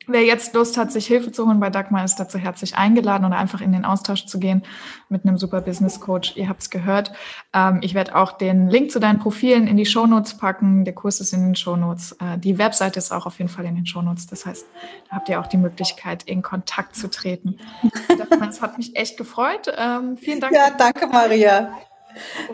Wer 0.07 0.25
jetzt 0.25 0.55
Lust 0.55 0.77
hat, 0.77 0.91
sich 0.91 1.07
Hilfe 1.07 1.31
zu 1.31 1.47
holen 1.47 1.61
bei 1.61 1.71
Dagmar, 1.71 2.05
ist 2.05 2.17
dazu 2.17 2.39
herzlich 2.39 2.77
eingeladen 2.77 3.25
oder 3.25 3.37
einfach 3.37 3.61
in 3.61 3.73
den 3.73 3.85
Austausch 3.85 4.27
zu 4.27 4.41
gehen 4.41 4.63
mit 5.09 5.25
einem 5.25 5.39
super 5.39 5.61
Business 5.61 6.01
Coach. 6.01 6.37
Ihr 6.37 6.49
habt 6.49 6.63
es 6.63 6.71
gehört. 6.71 7.13
Ähm, 7.53 7.81
ich 7.83 7.95
werde 7.95 8.17
auch 8.17 8.33
den 8.33 8.69
Link 8.69 8.91
zu 8.91 8.99
deinen 8.99 9.21
Profilen 9.21 9.67
in 9.67 9.77
die 9.77 9.87
Show 9.87 10.07
Notes 10.07 10.37
packen. 10.37 10.85
Der 10.85 10.95
Kurs 10.95 11.21
ist 11.21 11.33
in 11.33 11.43
den 11.43 11.55
Show 11.55 11.77
Notes. 11.77 12.13
Äh, 12.21 12.39
die 12.39 12.59
Webseite 12.59 12.99
ist 12.99 13.13
auch 13.13 13.27
auf 13.27 13.39
jeden 13.39 13.51
Fall 13.51 13.65
in 13.65 13.77
den 13.77 13.87
Show 13.87 14.03
Notes. 14.03 14.27
Das 14.27 14.45
heißt, 14.45 14.67
da 15.09 15.17
habt 15.17 15.29
ihr 15.29 15.41
auch 15.41 15.47
die 15.47 15.57
Möglichkeit, 15.57 16.25
in 16.25 16.43
Kontakt 16.43 16.97
zu 16.97 17.09
treten. 17.09 17.59
Das 18.41 18.61
hat 18.61 18.77
mich 18.77 18.97
echt 18.97 19.17
gefreut. 19.17 19.73
Ähm, 19.77 20.17
vielen 20.17 20.41
Dank. 20.41 20.55
Ja, 20.55 20.71
danke, 20.71 21.07
Maria. 21.07 21.73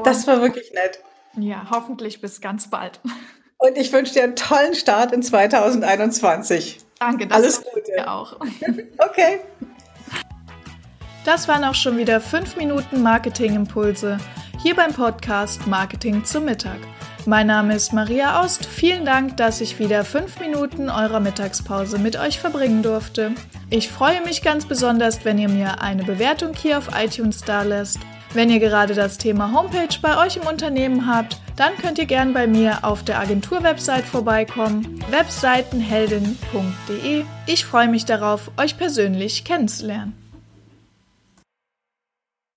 Das 0.05 0.27
war 0.27 0.41
wirklich 0.41 0.73
nett. 0.73 1.01
Ja, 1.37 1.67
hoffentlich 1.71 2.21
bis 2.21 2.41
ganz 2.41 2.69
bald. 2.69 3.01
Und 3.59 3.77
ich 3.77 3.93
wünsche 3.93 4.15
dir 4.15 4.25
einen 4.25 4.37
tollen 4.37 4.75
Start 4.75 5.13
in 5.13 5.23
2021. 5.23 6.79
Danke, 7.01 7.27
das 7.27 7.37
Alles 7.39 7.63
Gute. 7.63 8.11
auch. 8.11 8.33
okay. 8.99 9.41
Das 11.25 11.47
waren 11.47 11.65
auch 11.65 11.75
schon 11.75 11.99
wieder 11.99 12.21
fünf 12.21 12.57
Minuten 12.57 13.03
Marketing-Impulse 13.03 14.19
hier 14.61 14.75
beim 14.75 14.93
Podcast 14.93 15.67
Marketing 15.67 16.25
zum 16.25 16.45
Mittag. 16.47 16.79
Mein 17.27 17.47
Name 17.47 17.75
ist 17.75 17.93
Maria 17.93 18.41
Aust. 18.41 18.67
Vielen 18.67 19.05
Dank, 19.05 19.37
dass 19.37 19.61
ich 19.61 19.79
wieder 19.79 20.05
fünf 20.05 20.41
Minuten 20.41 20.89
eurer 20.89 21.21
Mittagspause 21.21 21.99
mit 21.99 22.19
euch 22.19 22.41
verbringen 22.41 22.83
durfte. 22.83 23.33
Ich 23.71 23.89
freue 23.89 24.23
mich 24.23 24.43
ganz 24.43 24.67
besonders, 24.67 25.25
wenn 25.25 25.39
ihr 25.39 25.49
mir 25.49 25.83
eine 25.83 26.03
Bewertung 26.05 26.55
hier 26.55 26.79
auf 26.79 26.89
iTunes 26.99 27.43
dalässt. 27.43 27.99
Wenn 28.33 28.51
ihr 28.51 28.59
gerade 28.59 28.95
das 28.95 29.19
Thema 29.19 29.53
Homepage 29.53 29.95
bei 30.01 30.25
euch 30.25 30.37
im 30.39 30.47
Unternehmen 30.47 31.07
habt, 31.07 31.37
dann 31.59 31.77
könnt 31.77 31.99
ihr 31.99 32.07
gern 32.07 32.33
bei 32.33 32.47
mir 32.47 32.85
auf 32.85 33.03
der 33.03 33.19
Agentur-Website 33.19 34.05
vorbeikommen, 34.05 35.03
webseitenheldin.de. 35.11 37.25
Ich 37.47 37.65
freue 37.65 37.89
mich 37.89 38.05
darauf, 38.05 38.53
euch 38.57 38.79
persönlich 38.79 39.43
kennenzulernen. 39.45 40.15